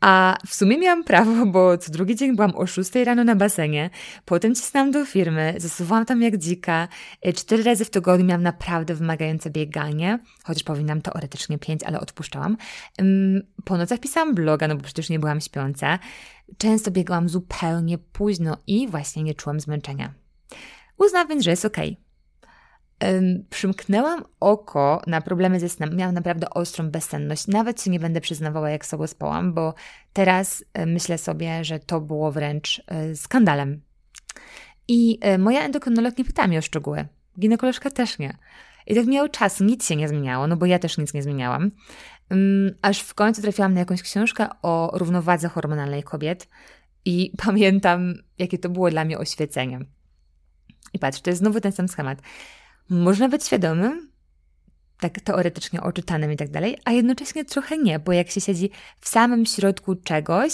a 0.00 0.36
w 0.46 0.54
sumie 0.54 0.78
miałam 0.78 1.04
prawo, 1.04 1.46
bo 1.46 1.78
co 1.78 1.92
drugi 1.92 2.16
dzień 2.16 2.36
byłam 2.36 2.56
o 2.56 2.66
6 2.66 2.94
rano 2.94 3.24
na 3.24 3.36
basenie, 3.36 3.90
potem 4.24 4.54
cisnęłam 4.54 4.90
do 4.90 5.04
firmy, 5.04 5.54
zasuwałam 5.58 6.04
tam 6.06 6.22
jak 6.22 6.36
dzika, 6.36 6.88
e, 7.22 7.32
cztery 7.32 7.62
razy 7.62 7.84
w 7.84 7.90
tygodniu 7.90 8.26
miałam 8.26 8.42
naprawdę 8.42 8.94
wymagające 8.94 9.50
bieganie, 9.50 10.18
chociaż 10.44 10.62
powinnam 10.62 11.02
teoretycznie 11.02 11.58
pięć, 11.58 11.82
ale 11.82 12.00
odpuszczałam. 12.00 12.56
Po 13.64 13.76
nocach 13.76 14.00
pisałam 14.00 14.34
bloga, 14.34 14.68
no 14.68 14.76
bo 14.76 14.82
przecież 14.82 15.10
nie 15.10 15.18
byłam 15.18 15.40
śpiąca. 15.40 15.98
Często 16.58 16.90
biegałam 16.90 17.28
zupełnie 17.28 17.98
późno 17.98 18.56
i 18.66 18.88
właśnie 18.88 19.22
nie 19.22 19.34
czułam 19.34 19.60
zmęczenia. 19.60 20.14
Uznam 20.98 21.28
więc, 21.28 21.44
że 21.44 21.50
jest 21.50 21.64
okej. 21.64 21.92
Okay 21.92 22.05
przymknęłam 23.50 24.24
oko 24.40 25.02
na 25.06 25.20
problemy 25.20 25.60
ze 25.60 25.68
snem. 25.68 25.96
Miałam 25.96 26.14
naprawdę 26.14 26.50
ostrą 26.50 26.90
bezsenność. 26.90 27.46
Nawet 27.46 27.82
się 27.82 27.90
nie 27.90 28.00
będę 28.00 28.20
przyznawała, 28.20 28.70
jak 28.70 28.86
sobie 28.86 29.08
spałam, 29.08 29.54
bo 29.54 29.74
teraz 30.12 30.64
myślę 30.86 31.18
sobie, 31.18 31.64
że 31.64 31.78
to 31.78 32.00
było 32.00 32.32
wręcz 32.32 32.82
e, 32.86 33.16
skandalem. 33.16 33.80
I 34.88 35.18
e, 35.20 35.38
moja 35.38 35.62
endokrynolog 35.62 36.18
nie 36.18 36.24
pytała 36.24 36.48
mnie 36.48 36.58
o 36.58 36.62
szczegóły. 36.62 37.06
Ginekolożka 37.38 37.90
też 37.90 38.18
nie. 38.18 38.36
I 38.86 38.94
tak 38.94 39.06
miał 39.06 39.28
czas, 39.28 39.60
nic 39.60 39.86
się 39.88 39.96
nie 39.96 40.08
zmieniało, 40.08 40.46
no 40.46 40.56
bo 40.56 40.66
ja 40.66 40.78
też 40.78 40.98
nic 40.98 41.14
nie 41.14 41.22
zmieniałam. 41.22 41.70
Aż 42.82 43.00
w 43.00 43.14
końcu 43.14 43.42
trafiłam 43.42 43.74
na 43.74 43.80
jakąś 43.80 44.02
książkę 44.02 44.48
o 44.62 44.90
równowadze 44.94 45.48
hormonalnej 45.48 46.02
kobiet 46.02 46.48
i 47.04 47.32
pamiętam, 47.46 48.14
jakie 48.38 48.58
to 48.58 48.68
było 48.68 48.90
dla 48.90 49.04
mnie 49.04 49.18
oświecenie. 49.18 49.80
I 50.92 50.98
patrz, 50.98 51.20
to 51.20 51.30
jest 51.30 51.40
znowu 51.40 51.60
ten 51.60 51.72
sam 51.72 51.88
schemat. 51.88 52.18
Można 52.88 53.28
być 53.28 53.44
świadomym, 53.44 54.12
tak 55.00 55.20
teoretycznie 55.20 55.82
oczytanym 55.82 56.32
i 56.32 56.36
tak 56.36 56.50
dalej, 56.50 56.78
a 56.84 56.92
jednocześnie 56.92 57.44
trochę 57.44 57.78
nie, 57.78 57.98
bo 57.98 58.12
jak 58.12 58.30
się 58.30 58.40
siedzi 58.40 58.70
w 59.00 59.08
samym 59.08 59.46
środku 59.46 59.94
czegoś, 59.94 60.52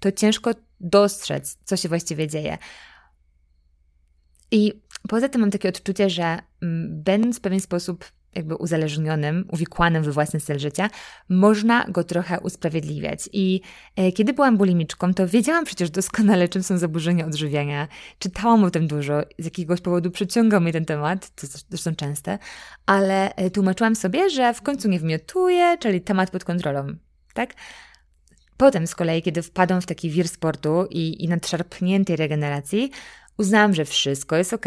to 0.00 0.12
ciężko 0.12 0.50
dostrzec, 0.80 1.58
co 1.64 1.76
się 1.76 1.88
właściwie 1.88 2.28
dzieje. 2.28 2.58
I 4.50 4.82
poza 5.08 5.28
tym 5.28 5.40
mam 5.40 5.50
takie 5.50 5.68
odczucie, 5.68 6.10
że 6.10 6.38
mm, 6.62 7.02
będąc 7.02 7.38
w 7.38 7.40
pewien 7.40 7.60
sposób 7.60 8.04
jakby 8.36 8.56
uzależnionym, 8.56 9.44
uwikłanym 9.52 10.02
we 10.02 10.12
własny 10.12 10.40
styl 10.40 10.58
życia, 10.58 10.90
można 11.28 11.84
go 11.88 12.04
trochę 12.04 12.40
usprawiedliwiać. 12.40 13.28
I 13.32 13.60
e, 13.96 14.12
kiedy 14.12 14.32
byłam 14.32 14.56
bulimiczką, 14.56 15.14
to 15.14 15.28
wiedziałam 15.28 15.64
przecież 15.64 15.90
doskonale, 15.90 16.48
czym 16.48 16.62
są 16.62 16.78
zaburzenia 16.78 17.26
odżywiania. 17.26 17.88
Czytałam 18.18 18.64
o 18.64 18.70
tym 18.70 18.86
dużo, 18.86 19.22
z 19.38 19.44
jakiegoś 19.44 19.80
powodu 19.80 20.10
przyciągał 20.10 20.60
mnie 20.60 20.72
ten 20.72 20.84
temat, 20.84 21.30
to 21.30 21.46
zresztą 21.68 21.94
częste, 21.94 22.38
ale 22.86 23.34
e, 23.34 23.50
tłumaczyłam 23.50 23.96
sobie, 23.96 24.30
że 24.30 24.54
w 24.54 24.62
końcu 24.62 24.88
nie 24.88 24.98
wmiotuję, 24.98 25.78
czyli 25.80 26.00
temat 26.00 26.30
pod 26.30 26.44
kontrolą, 26.44 26.86
tak? 27.34 27.54
Potem 28.56 28.86
z 28.86 28.94
kolei, 28.94 29.22
kiedy 29.22 29.42
wpadłam 29.42 29.80
w 29.80 29.86
taki 29.86 30.10
wir 30.10 30.28
sportu 30.28 30.86
i, 30.90 31.24
i 31.24 31.28
nadszarpniętej 31.28 32.16
regeneracji, 32.16 32.90
uznałam, 33.38 33.74
że 33.74 33.84
wszystko 33.84 34.36
jest 34.36 34.52
ok, 34.52 34.66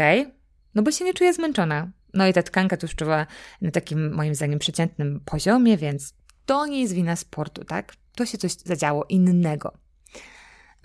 no 0.74 0.82
bo 0.82 0.90
się 0.90 1.04
nie 1.04 1.14
czuję 1.14 1.32
zmęczona. 1.32 1.90
No 2.14 2.26
i 2.26 2.32
ta 2.32 2.42
tkanka 2.42 2.76
tłuszczowa 2.76 3.26
na 3.62 3.70
takim 3.70 4.14
moim 4.14 4.34
zdaniem 4.34 4.58
przeciętnym 4.58 5.20
poziomie, 5.24 5.76
więc 5.76 6.14
to 6.46 6.66
nie 6.66 6.80
jest 6.80 6.92
wina 6.92 7.16
sportu, 7.16 7.64
tak? 7.64 7.94
To 8.14 8.26
się 8.26 8.38
coś 8.38 8.52
zadziało 8.52 9.04
innego. 9.08 9.72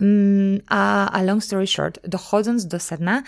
Mm, 0.00 0.60
a, 0.68 1.10
a 1.10 1.22
long 1.22 1.44
story 1.44 1.66
short, 1.66 2.08
dochodząc 2.08 2.66
do 2.66 2.78
sedna, 2.78 3.22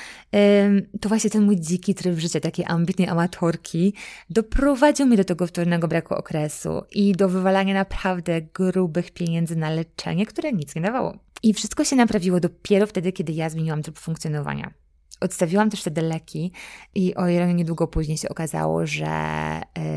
to 1.01 1.09
właśnie 1.09 1.31
ten 1.31 1.43
mój 1.43 1.61
dziki 1.61 1.95
tryb 1.95 2.19
życia, 2.19 2.41
takiej 2.41 2.65
ambitnej 2.69 3.09
amatorki, 3.09 3.95
doprowadził 4.31 5.07
mnie 5.07 5.17
do 5.17 5.25
tego 5.25 5.47
wtórnego 5.47 5.89
braku 5.89 6.15
okresu 6.15 6.83
i 6.93 7.13
do 7.13 7.29
wywalania 7.29 7.75
naprawdę 7.75 8.43
grubych 8.43 9.11
pieniędzy 9.11 9.57
na 9.57 9.71
leczenie, 9.71 10.27
które 10.27 10.53
nic 10.53 10.75
nie 10.75 10.83
dawało. 10.83 11.17
I 11.43 11.55
wszystko 11.55 11.85
się 11.85 11.97
naprawiło 11.97 12.41
dopiero 12.41 12.87
wtedy, 12.87 13.13
kiedy 13.13 13.33
ja 13.33 13.51
zmieniłam 13.51 13.83
tryb 13.83 13.99
funkcjonowania. 13.99 14.75
Odstawiłam 15.21 15.71
też 15.71 15.81
wtedy 15.81 16.03
leki 16.03 16.53
i 16.95 17.15
o 17.15 17.29
ile 17.29 17.55
niedługo 17.55 17.87
później 17.87 18.17
się 18.17 18.29
okazało, 18.29 18.87
że 18.87 19.07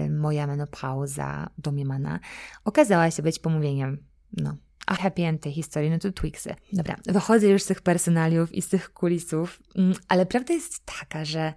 y, 0.05 0.09
moja 0.09 0.47
menopauza 0.47 1.49
domniemana 1.57 2.19
okazała 2.65 3.11
się 3.11 3.23
być 3.23 3.39
pomówieniem. 3.39 3.97
No, 4.37 4.57
a 4.87 4.95
happy 4.95 5.25
end 5.25 5.41
tej 5.41 5.53
historii, 5.53 5.89
no 5.89 5.99
to 5.99 6.11
Twixy. 6.11 6.55
Dobra, 6.73 6.95
wychodzę 7.05 7.47
już 7.47 7.63
z 7.63 7.65
tych 7.65 7.81
personaliów 7.81 8.53
i 8.53 8.61
z 8.61 8.69
tych 8.69 8.93
kulisów, 8.93 9.59
mm, 9.75 9.93
ale 10.07 10.25
prawda 10.25 10.53
jest 10.53 10.85
taka, 10.85 11.25
że 11.25 11.53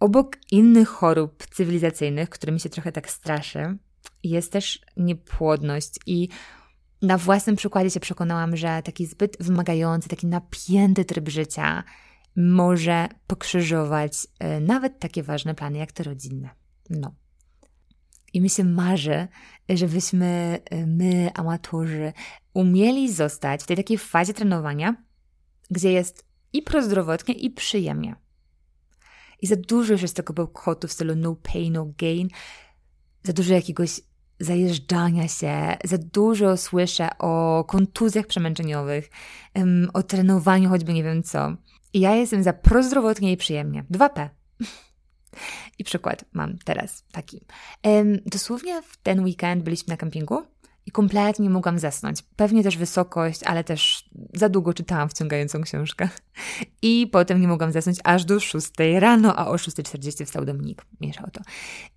obok 0.00 0.36
innych 0.50 0.88
chorób 0.88 1.46
cywilizacyjnych, 1.46 2.28
którymi 2.28 2.60
się 2.60 2.68
trochę 2.68 2.92
tak 2.92 3.10
straszy, 3.10 3.78
jest 4.22 4.52
też 4.52 4.80
niepłodność 4.96 5.98
i 6.06 6.28
na 7.02 7.18
własnym 7.18 7.56
przykładzie 7.56 7.90
się 7.90 8.00
przekonałam, 8.00 8.56
że 8.56 8.82
taki 8.84 9.06
zbyt 9.06 9.36
wymagający, 9.40 10.08
taki 10.08 10.26
napięty 10.26 11.04
tryb 11.04 11.28
życia 11.28 11.84
może 12.36 13.08
pokrzyżować 13.26 14.26
e, 14.38 14.60
nawet 14.60 14.98
takie 14.98 15.22
ważne 15.22 15.54
plany 15.54 15.78
jak 15.78 15.92
te 15.92 16.02
rodzinne. 16.02 16.50
No. 16.90 17.14
I 18.32 18.40
mi 18.40 18.50
się 18.50 18.64
marzy, 18.64 19.28
żebyśmy 19.68 20.58
my, 20.86 21.30
amatorzy, 21.34 22.12
umieli 22.54 23.12
zostać 23.12 23.62
w 23.62 23.66
tej 23.66 23.76
takiej 23.76 23.98
fazie 23.98 24.34
trenowania, 24.34 24.96
gdzie 25.70 25.92
jest 25.92 26.24
i 26.52 26.62
prozdrowotnie, 26.62 27.34
i 27.34 27.50
przyjemnie. 27.50 28.16
I 29.42 29.46
za 29.46 29.56
dużo 29.56 29.92
już 29.92 30.02
jest 30.02 30.16
tego 30.16 30.32
bełkotu 30.34 30.88
w 30.88 30.92
stylu 30.92 31.16
no 31.16 31.36
pain, 31.36 31.72
no 31.72 31.86
gain, 31.98 32.28
za 33.22 33.32
dużo 33.32 33.54
jakiegoś 33.54 34.00
zajeżdżania 34.40 35.28
się, 35.28 35.76
za 35.84 35.98
dużo 35.98 36.56
słyszę 36.56 37.08
o 37.18 37.64
kontuzjach 37.68 38.26
przemęczeniowych, 38.26 39.10
o 39.92 40.02
trenowaniu 40.02 40.68
choćby 40.68 40.92
nie 40.92 41.02
wiem 41.02 41.22
co. 41.22 41.56
I 41.94 42.00
ja 42.00 42.14
jestem 42.14 42.42
za 42.42 42.52
prozdrowotnie 42.52 43.32
i 43.32 43.36
przyjemnie. 43.36 43.84
2P. 43.90 44.28
I 45.78 45.84
przykład 45.84 46.24
mam 46.32 46.58
teraz 46.58 47.04
taki. 47.12 47.40
dosłownie 48.26 48.82
w 48.82 48.96
ten 48.96 49.24
weekend 49.24 49.62
byliśmy 49.62 49.90
na 49.90 49.96
kempingu 49.96 50.42
i 50.86 50.90
kompletnie 50.90 51.42
nie 51.42 51.50
mogłam 51.50 51.78
zasnąć. 51.78 52.22
Pewnie 52.22 52.62
też 52.62 52.76
wysokość, 52.76 53.42
ale 53.42 53.64
też 53.64 54.10
za 54.32 54.48
długo 54.48 54.74
czytałam 54.74 55.08
wciągającą 55.08 55.62
książkę. 55.62 56.08
I 56.82 57.08
potem 57.12 57.40
nie 57.40 57.48
mogłam 57.48 57.72
zasnąć 57.72 57.98
aż 58.04 58.24
do 58.24 58.40
6 58.40 58.70
rano, 58.98 59.36
a 59.36 59.46
o 59.46 59.54
6.40 59.54 60.24
wstał 60.24 60.44
Dominik. 60.44 60.86
Mieszał 61.00 61.30
to. 61.32 61.40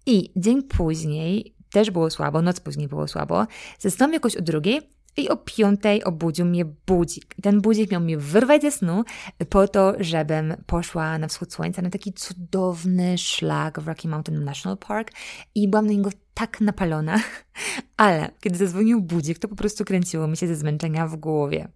I 0.05 0.31
dzień 0.35 0.63
później 0.63 1.55
też 1.71 1.91
było 1.91 2.09
słabo, 2.09 2.41
noc 2.41 2.59
później 2.59 2.87
było 2.87 3.07
słabo. 3.07 3.47
Zasnąłem 3.79 4.13
jakoś 4.13 4.35
o 4.35 4.41
drugiej 4.41 4.96
i 5.17 5.29
o 5.29 5.37
piątej 5.37 6.03
obudził 6.03 6.45
mnie 6.45 6.65
budzik. 6.65 7.35
Ten 7.41 7.61
budzik 7.61 7.91
miał 7.91 8.01
mnie 8.01 8.17
wyrwać 8.17 8.61
ze 8.61 8.71
snu 8.71 9.03
po 9.49 9.67
to, 9.67 9.93
żebym 9.99 10.55
poszła 10.65 11.17
na 11.17 11.27
wschód 11.27 11.53
słońca 11.53 11.81
na 11.81 11.89
taki 11.89 12.13
cudowny 12.13 13.17
szlak 13.17 13.79
w 13.79 13.87
Rocky 13.87 14.07
Mountain 14.07 14.43
National 14.43 14.77
Park 14.77 15.11
i 15.55 15.67
byłam 15.67 15.85
na 15.85 15.93
niego 15.93 16.09
tak 16.33 16.61
napalona, 16.61 17.21
ale 17.97 18.31
kiedy 18.41 18.57
zadzwonił 18.57 19.01
budzik, 19.01 19.39
to 19.39 19.47
po 19.47 19.55
prostu 19.55 19.85
kręciło 19.85 20.27
mi 20.27 20.37
się 20.37 20.47
ze 20.47 20.55
zmęczenia 20.55 21.07
w 21.07 21.15
głowie. 21.15 21.67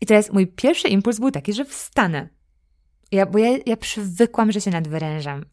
I 0.00 0.06
teraz 0.06 0.32
mój 0.32 0.46
pierwszy 0.46 0.88
impuls 0.88 1.18
był 1.18 1.30
taki, 1.30 1.52
że 1.52 1.64
wstanę. 1.64 2.28
Ja, 3.12 3.26
bo 3.26 3.38
ja, 3.38 3.58
ja 3.66 3.76
przywykłam, 3.76 4.52
że 4.52 4.60
się 4.60 4.70
nadwyrężam. 4.70 5.44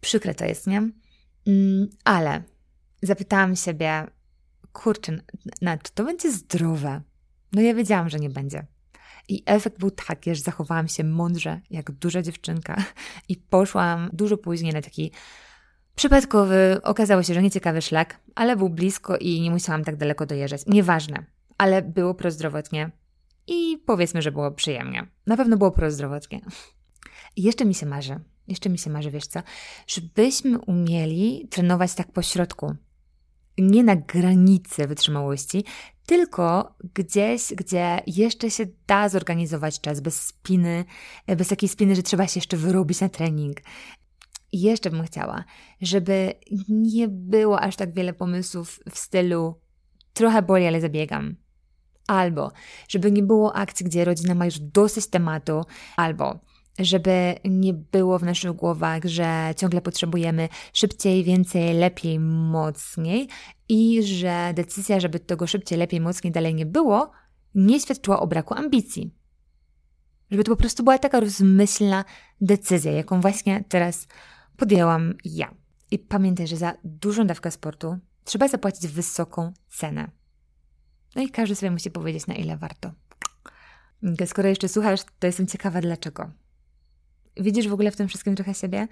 Przykre 0.00 0.34
to 0.34 0.44
jest, 0.44 0.66
nie? 0.66 0.90
Mm, 1.46 1.88
ale 2.04 2.42
zapytałam 3.02 3.56
siebie, 3.56 4.06
kurczę, 4.72 5.18
na, 5.60 5.78
czy 5.78 5.92
to 5.92 6.04
będzie 6.04 6.32
zdrowe? 6.32 7.02
No 7.52 7.62
ja 7.62 7.74
wiedziałam, 7.74 8.08
że 8.08 8.18
nie 8.18 8.30
będzie. 8.30 8.66
I 9.28 9.42
efekt 9.46 9.78
był 9.78 9.90
taki, 9.90 10.34
że 10.34 10.42
zachowałam 10.42 10.88
się 10.88 11.04
mądrze, 11.04 11.60
jak 11.70 11.90
duża 11.90 12.22
dziewczynka 12.22 12.84
i 13.28 13.36
poszłam 13.36 14.10
dużo 14.12 14.36
później 14.36 14.72
na 14.72 14.82
taki 14.82 15.12
przypadkowy, 15.94 16.80
okazało 16.82 17.22
się, 17.22 17.34
że 17.34 17.42
nieciekawy 17.42 17.82
szlak, 17.82 18.20
ale 18.34 18.56
był 18.56 18.68
blisko 18.68 19.16
i 19.16 19.40
nie 19.40 19.50
musiałam 19.50 19.84
tak 19.84 19.96
daleko 19.96 20.26
dojeżdżać. 20.26 20.62
Nieważne, 20.66 21.24
ale 21.58 21.82
było 21.82 22.14
prozdrowotnie 22.14 22.90
i 23.46 23.82
powiedzmy, 23.86 24.22
że 24.22 24.32
było 24.32 24.50
przyjemnie. 24.50 25.06
Na 25.26 25.36
pewno 25.36 25.56
było 25.56 25.70
prozdrowotnie. 25.70 26.40
I 27.36 27.42
jeszcze 27.42 27.64
mi 27.64 27.74
się 27.74 27.86
marzy, 27.86 28.20
jeszcze 28.48 28.70
mi 28.70 28.78
się 28.78 28.90
marzy, 28.90 29.10
wiesz 29.10 29.26
co, 29.26 29.40
żebyśmy 29.86 30.58
umieli 30.58 31.48
trenować 31.50 31.94
tak 31.94 32.12
po 32.12 32.22
środku, 32.22 32.74
nie 33.58 33.84
na 33.84 33.96
granicy 33.96 34.86
wytrzymałości, 34.86 35.64
tylko 36.06 36.74
gdzieś, 36.94 37.54
gdzie 37.54 38.00
jeszcze 38.06 38.50
się 38.50 38.66
da 38.86 39.08
zorganizować 39.08 39.80
czas 39.80 40.00
bez 40.00 40.20
spiny, 40.26 40.84
bez 41.36 41.48
takiej 41.48 41.68
spiny, 41.68 41.96
że 41.96 42.02
trzeba 42.02 42.26
się 42.26 42.38
jeszcze 42.38 42.56
wyrobić 42.56 43.00
na 43.00 43.08
trening. 43.08 43.56
I 44.52 44.60
jeszcze 44.60 44.90
bym 44.90 45.04
chciała, 45.04 45.44
żeby 45.80 46.34
nie 46.68 47.08
było 47.08 47.60
aż 47.60 47.76
tak 47.76 47.94
wiele 47.94 48.12
pomysłów 48.12 48.80
w 48.90 48.98
stylu 48.98 49.60
trochę 50.12 50.42
boli, 50.42 50.66
ale 50.66 50.80
zabiegam. 50.80 51.36
Albo 52.06 52.52
żeby 52.88 53.12
nie 53.12 53.22
było 53.22 53.56
akcji, 53.56 53.86
gdzie 53.86 54.04
rodzina 54.04 54.34
ma 54.34 54.44
już 54.44 54.58
dosyć 54.58 55.06
tematu, 55.06 55.64
albo 55.96 56.40
żeby 56.78 57.34
nie 57.44 57.74
było 57.74 58.18
w 58.18 58.22
naszych 58.22 58.52
głowach, 58.52 59.04
że 59.04 59.54
ciągle 59.56 59.80
potrzebujemy 59.80 60.48
szybciej, 60.72 61.24
więcej, 61.24 61.74
lepiej, 61.74 62.18
mocniej 62.20 63.28
i 63.68 64.02
że 64.02 64.52
decyzja, 64.54 65.00
żeby 65.00 65.20
tego 65.20 65.46
szybciej, 65.46 65.78
lepiej, 65.78 66.00
mocniej 66.00 66.32
dalej 66.32 66.54
nie 66.54 66.66
było, 66.66 67.10
nie 67.54 67.80
świadczyła 67.80 68.20
o 68.20 68.26
braku 68.26 68.54
ambicji. 68.54 69.14
Żeby 70.30 70.44
to 70.44 70.50
po 70.50 70.56
prostu 70.56 70.84
była 70.84 70.98
taka 70.98 71.20
rozmyślna 71.20 72.04
decyzja, 72.40 72.92
jaką 72.92 73.20
właśnie 73.20 73.64
teraz 73.68 74.06
podjęłam 74.56 75.14
ja. 75.24 75.54
I 75.90 75.98
pamiętaj, 75.98 76.46
że 76.46 76.56
za 76.56 76.74
dużą 76.84 77.26
dawkę 77.26 77.50
sportu 77.50 77.98
trzeba 78.24 78.48
zapłacić 78.48 78.86
wysoką 78.86 79.52
cenę. 79.68 80.10
No 81.16 81.22
i 81.22 81.30
każdy 81.30 81.54
sobie 81.54 81.70
musi 81.70 81.90
powiedzieć, 81.90 82.26
na 82.26 82.34
ile 82.34 82.56
warto. 82.56 82.92
Skoro 84.26 84.48
jeszcze 84.48 84.68
słuchasz, 84.68 85.00
to 85.18 85.26
jestem 85.26 85.46
ciekawa 85.46 85.80
dlaczego. 85.80 86.30
Widzisz 87.36 87.68
w 87.68 87.72
ogóle 87.72 87.90
w 87.90 87.96
tym 87.96 88.08
wszystkim 88.08 88.36
trochę 88.36 88.54
siebie? 88.54 88.88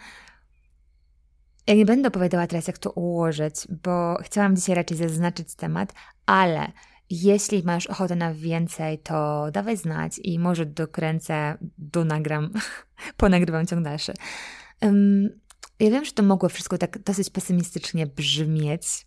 Ja 1.67 1.75
nie 1.75 1.85
będę 1.85 2.09
opowiadała 2.09 2.47
teraz, 2.47 2.67
jak 2.67 2.79
to 2.79 2.91
ułożyć, 2.91 3.55
bo 3.83 4.17
chciałam 4.23 4.57
dzisiaj 4.57 4.75
raczej 4.75 4.97
zaznaczyć 4.97 5.55
temat, 5.55 5.93
ale 6.27 6.73
jeśli 7.11 7.63
masz 7.63 7.87
ochotę 7.87 8.17
na 8.17 8.35
więcej, 8.35 8.99
to 8.99 9.47
dawaj 9.53 9.77
znać 9.77 10.21
i 10.25 10.39
może 10.39 10.67
dokręcę, 10.67 11.59
donagram, 11.79 12.51
ponagrywam 13.17 13.67
ciąg 13.67 13.85
dalszy. 13.85 14.13
Um, 14.83 15.29
ja 15.81 15.91
wiem, 15.91 16.05
że 16.05 16.13
to 16.13 16.23
mogło 16.23 16.49
wszystko 16.49 16.79
tak 16.79 17.03
dosyć 17.03 17.31
pesymistycznie 17.31 18.07
brzmieć, 18.07 19.07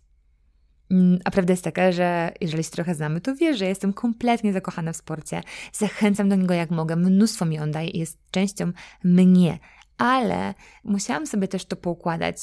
a 1.24 1.30
prawda 1.30 1.52
jest 1.52 1.64
taka, 1.64 1.92
że 1.92 2.32
jeżeli 2.40 2.64
się 2.64 2.70
trochę 2.70 2.94
znamy, 2.94 3.20
to 3.20 3.34
wiesz, 3.34 3.58
że 3.58 3.66
jestem 3.66 3.92
kompletnie 3.92 4.52
zakochana 4.52 4.92
w 4.92 4.96
sporcie. 4.96 5.42
Zachęcam 5.72 6.28
do 6.28 6.36
niego 6.36 6.54
jak 6.54 6.70
mogę, 6.70 6.96
mnóstwo 6.96 7.44
mi 7.44 7.58
on 7.58 7.70
daje 7.70 7.88
i 7.88 7.98
jest 7.98 8.18
częścią 8.30 8.72
mnie. 9.04 9.58
Ale 9.98 10.54
musiałam 10.84 11.26
sobie 11.26 11.48
też 11.48 11.64
to 11.64 11.76
poukładać 11.76 12.36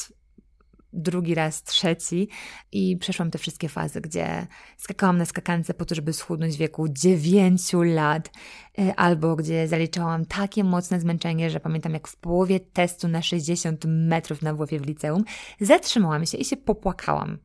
drugi 0.94 1.36
raz, 1.36 1.64
trzeci 1.64 2.28
i 2.72 2.98
przeszłam 2.98 3.32
te 3.32 3.38
wszystkie 3.38 3.70
fazy, 3.70 4.02
gdzie 4.02 4.48
skakałam 4.78 5.18
na 5.18 5.26
skakance 5.26 5.74
po 5.74 5.86
to, 5.86 5.96
żeby 5.96 6.14
schudnąć 6.14 6.56
w 6.56 6.58
wieku 6.58 6.88
9 6.90 7.74
lat, 7.74 8.32
e, 8.80 8.96
albo 8.96 9.36
gdzie 9.36 9.68
zaliczałam 9.68 10.26
takie 10.26 10.64
mocne 10.64 11.00
zmęczenie, 11.00 11.50
że 11.50 11.60
pamiętam 11.60 11.94
jak 11.94 12.08
w 12.08 12.16
połowie 12.16 12.60
testu 12.60 13.08
na 13.08 13.22
60 13.22 13.86
metrów 13.88 14.42
na 14.42 14.54
WF 14.54 14.70
w 14.70 14.86
liceum 14.86 15.24
zatrzymałam 15.62 16.26
się 16.26 16.38
i 16.38 16.46
się 16.46 16.58
popłakałam 16.58 17.38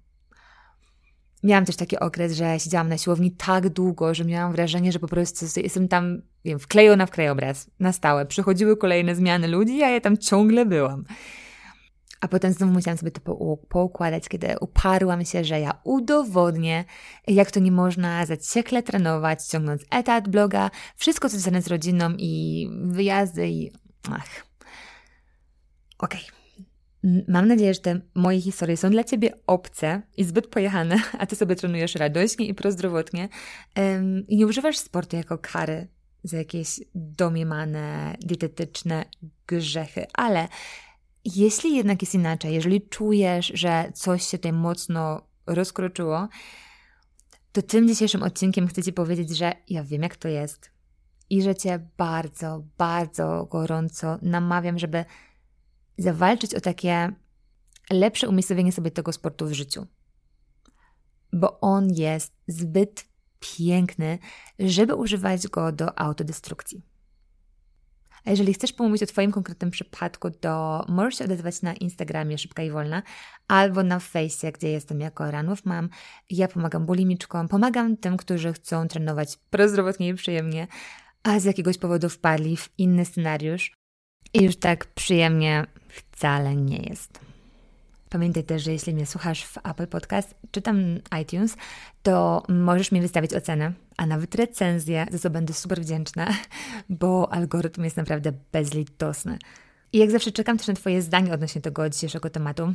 Miałam 1.46 1.64
też 1.64 1.76
taki 1.76 1.98
okres, 1.98 2.32
że 2.32 2.60
siedziałam 2.60 2.88
na 2.88 2.98
siłowni 2.98 3.30
tak 3.30 3.68
długo, 3.68 4.14
że 4.14 4.24
miałam 4.24 4.52
wrażenie, 4.52 4.92
że 4.92 4.98
po 4.98 5.08
prostu 5.08 5.46
jestem 5.56 5.88
tam, 5.88 6.22
wiem, 6.44 6.58
wklejona 6.58 7.06
w 7.06 7.10
krajobraz 7.10 7.70
na 7.80 7.92
stałe. 7.92 8.26
Przychodziły 8.26 8.76
kolejne 8.76 9.14
zmiany 9.14 9.48
ludzi, 9.48 9.82
a 9.82 9.88
ja 9.88 10.00
tam 10.00 10.18
ciągle 10.18 10.66
byłam. 10.66 11.04
A 12.20 12.28
potem 12.28 12.52
znowu 12.52 12.72
musiałam 12.72 12.98
sobie 12.98 13.10
to 13.10 13.36
poukładać, 13.68 14.28
kiedy 14.28 14.48
uparłam 14.60 15.24
się, 15.24 15.44
że 15.44 15.60
ja 15.60 15.80
udowodnię, 15.84 16.84
jak 17.26 17.50
to 17.50 17.60
nie 17.60 17.72
można 17.72 18.26
zaciekle 18.26 18.82
trenować, 18.82 19.46
ciągnąc 19.46 19.82
etat, 19.90 20.28
bloga, 20.28 20.70
wszystko 20.96 21.28
co 21.28 21.32
związane 21.38 21.62
z 21.62 21.66
rodziną 21.66 22.10
i 22.18 22.68
wyjazdy 22.84 23.48
i... 23.48 23.72
Ach. 24.10 24.46
Okej. 25.98 26.20
Okay. 26.20 26.35
Mam 27.28 27.48
nadzieję, 27.48 27.74
że 27.74 27.80
te 27.80 28.00
moje 28.14 28.40
historie 28.40 28.76
są 28.76 28.90
dla 28.90 29.04
Ciebie 29.04 29.32
obce 29.46 30.02
i 30.16 30.24
zbyt 30.24 30.46
pojechane, 30.46 31.00
a 31.18 31.26
Ty 31.26 31.36
sobie 31.36 31.56
trenujesz 31.56 31.94
radośnie 31.94 32.46
i 32.46 32.54
prozdrowotnie. 32.54 33.28
I 34.28 34.36
nie 34.36 34.46
używasz 34.46 34.78
sportu 34.78 35.16
jako 35.16 35.38
kary 35.38 35.88
za 36.24 36.36
jakieś 36.36 36.80
domiemane, 36.94 38.16
dietetyczne 38.20 39.04
grzechy, 39.46 40.06
ale 40.14 40.48
jeśli 41.24 41.76
jednak 41.76 42.02
jest 42.02 42.14
inaczej, 42.14 42.54
jeżeli 42.54 42.88
czujesz, 42.88 43.52
że 43.54 43.92
coś 43.94 44.26
się 44.26 44.38
tutaj 44.38 44.52
mocno 44.52 45.26
rozkroczyło, 45.46 46.28
to 47.52 47.62
tym 47.62 47.88
dzisiejszym 47.88 48.22
odcinkiem 48.22 48.68
chcę 48.68 48.82
Ci 48.82 48.92
powiedzieć, 48.92 49.36
że 49.36 49.52
ja 49.68 49.84
wiem, 49.84 50.02
jak 50.02 50.16
to 50.16 50.28
jest 50.28 50.70
i 51.30 51.42
że 51.42 51.54
Cię 51.54 51.88
bardzo, 51.96 52.62
bardzo 52.78 53.46
gorąco 53.50 54.18
namawiam, 54.22 54.78
żeby 54.78 55.04
zawalczyć 55.98 56.54
o 56.54 56.60
takie 56.60 57.12
lepsze 57.90 58.28
umiejscowienie 58.28 58.72
sobie 58.72 58.90
tego 58.90 59.12
sportu 59.12 59.46
w 59.46 59.52
życiu. 59.52 59.86
Bo 61.32 61.60
on 61.60 61.88
jest 61.90 62.32
zbyt 62.48 63.04
piękny, 63.40 64.18
żeby 64.58 64.94
używać 64.94 65.48
go 65.48 65.72
do 65.72 65.98
autodestrukcji. 65.98 66.82
A 68.24 68.30
jeżeli 68.30 68.54
chcesz 68.54 68.72
pomówić 68.72 69.02
o 69.02 69.06
Twoim 69.06 69.32
konkretnym 69.32 69.70
przypadku, 69.70 70.30
to 70.30 70.84
możesz 70.88 71.18
się 71.18 71.24
odezwać 71.24 71.62
na 71.62 71.74
Instagramie 71.74 72.38
Szybka 72.38 72.62
i 72.62 72.70
Wolna 72.70 73.02
albo 73.48 73.82
na 73.82 74.00
fejsie, 74.00 74.52
gdzie 74.52 74.68
jestem 74.68 75.00
jako 75.00 75.30
Ranów 75.30 75.64
Mam. 75.64 75.88
Ja 76.30 76.48
pomagam 76.48 76.86
bulimiczkom, 76.86 77.48
pomagam 77.48 77.96
tym, 77.96 78.16
którzy 78.16 78.52
chcą 78.52 78.88
trenować 78.88 79.38
prozdrowotnie 79.50 80.08
i 80.08 80.14
przyjemnie, 80.14 80.66
a 81.22 81.40
z 81.40 81.44
jakiegoś 81.44 81.78
powodu 81.78 82.08
wpadli 82.08 82.56
w 82.56 82.68
inny 82.78 83.04
scenariusz 83.04 83.72
i 84.34 84.42
już 84.42 84.56
tak 84.56 84.86
przyjemnie 84.86 85.66
wcale 85.96 86.56
nie 86.56 86.76
jest. 86.76 87.20
Pamiętaj 88.10 88.44
też, 88.44 88.62
że 88.62 88.72
jeśli 88.72 88.94
mnie 88.94 89.06
słuchasz 89.06 89.44
w 89.44 89.58
Apple 89.58 89.86
Podcast 89.86 90.34
czy 90.50 90.62
tam 90.62 90.98
iTunes, 91.22 91.56
to 92.02 92.42
możesz 92.48 92.92
mi 92.92 93.00
wystawić 93.00 93.34
ocenę, 93.34 93.72
a 93.96 94.06
nawet 94.06 94.34
recenzję, 94.34 95.06
za 95.10 95.18
co 95.18 95.30
będę 95.30 95.52
super 95.52 95.80
wdzięczna, 95.80 96.28
bo 96.88 97.32
algorytm 97.32 97.84
jest 97.84 97.96
naprawdę 97.96 98.32
bezlitosny. 98.52 99.38
I 99.92 99.98
jak 99.98 100.10
zawsze 100.10 100.32
czekam 100.32 100.58
też 100.58 100.66
na 100.66 100.74
Twoje 100.74 101.02
zdanie 101.02 101.32
odnośnie 101.32 101.60
tego 101.60 101.90
dzisiejszego 101.90 102.30
tematu, 102.30 102.74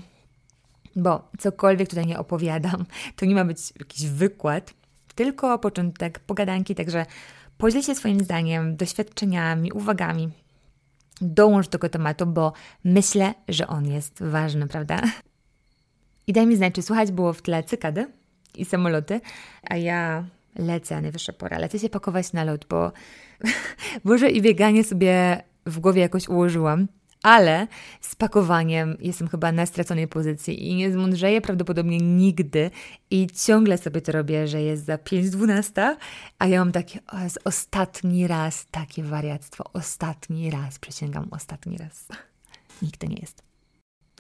bo 0.96 1.30
cokolwiek 1.40 1.90
tutaj 1.90 2.06
nie 2.06 2.20
opowiadam, 2.20 2.86
to 3.18 3.26
nie 3.26 3.36
ma 3.36 3.46
być 3.46 3.74
jakiś 3.80 4.08
wykład, 4.08 4.74
tylko 5.16 5.60
początek 5.60 6.20
pogadanki, 6.20 6.76
także 6.76 7.06
podziel 7.58 7.82
się 7.82 7.96
swoim 7.96 8.24
zdaniem, 8.24 8.76
doświadczeniami, 8.76 9.72
uwagami. 9.72 10.30
Dołącz 11.22 11.66
do 11.66 11.72
tego 11.72 11.90
tematu, 11.90 12.26
bo 12.26 12.54
myślę, 12.84 13.34
że 13.48 13.68
on 13.68 13.88
jest 13.88 14.24
ważny, 14.24 14.68
prawda? 14.68 15.02
I 16.28 16.34
daj 16.34 16.48
mi 16.48 16.56
znać, 16.56 16.74
czy 16.74 16.82
słuchać 16.82 17.12
było 17.12 17.34
w 17.34 17.42
tle 17.42 17.64
cykady 17.64 18.08
i 18.56 18.66
samoloty, 18.66 19.22
a 19.70 19.78
ja 19.78 20.26
lecę, 20.56 21.02
najwyższa 21.02 21.34
pora, 21.34 21.60
lecę 21.60 21.80
się 21.80 21.90
pakować 21.90 22.34
na 22.34 22.44
lot, 22.44 22.66
bo 22.70 22.92
może 24.04 24.30
i 24.30 24.42
bieganie 24.42 24.84
sobie 24.84 25.44
w 25.66 25.80
głowie 25.80 26.02
jakoś 26.02 26.30
ułożyłam, 26.30 26.88
ale 27.24 27.68
z 28.02 28.16
pakowaniem 28.16 28.98
jestem 29.00 29.28
chyba 29.28 29.52
na 29.52 29.66
straconej 29.66 30.08
pozycji 30.08 30.68
i 30.70 30.76
nie 30.76 30.92
zmądrzeję 30.92 31.42
prawdopodobnie 31.42 31.98
nigdy 31.98 32.72
i 33.12 33.28
ciągle 33.28 33.78
sobie 33.78 34.02
to 34.02 34.12
robię, 34.12 34.48
że 34.48 34.62
jest 34.62 34.86
za 34.86 34.96
5.12, 34.96 35.96
a 36.40 36.48
ja 36.48 36.60
mam 36.60 36.72
takie, 36.72 37.00
ostatni 37.44 38.28
raz 38.28 38.66
takie 38.72 39.04
wariactwo, 39.04 39.64
ostatni 39.74 40.52
raz, 40.52 40.80
przysięgam, 40.80 41.28
ostatni 41.32 41.78
raz. 41.78 42.08
Nigdy 42.82 43.08
nie 43.08 43.18
jest. 43.22 43.44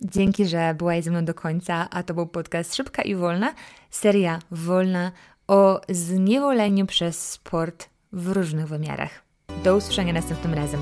Dzięki, 0.01 0.45
że 0.45 0.75
byłaś 0.77 1.03
ze 1.03 1.11
mną 1.11 1.25
do 1.25 1.33
końca, 1.33 1.89
a 1.89 2.03
to 2.03 2.13
był 2.13 2.27
podcast 2.27 2.75
Szybka 2.75 3.01
i 3.01 3.15
Wolna, 3.15 3.53
seria 3.89 4.39
wolna 4.51 5.11
o 5.47 5.81
zniewoleniu 5.89 6.85
przez 6.85 7.31
sport 7.31 7.89
w 8.13 8.27
różnych 8.27 8.67
wymiarach. 8.67 9.23
Do 9.63 9.75
usłyszenia 9.75 10.13
następnym 10.13 10.53
razem. 10.53 10.81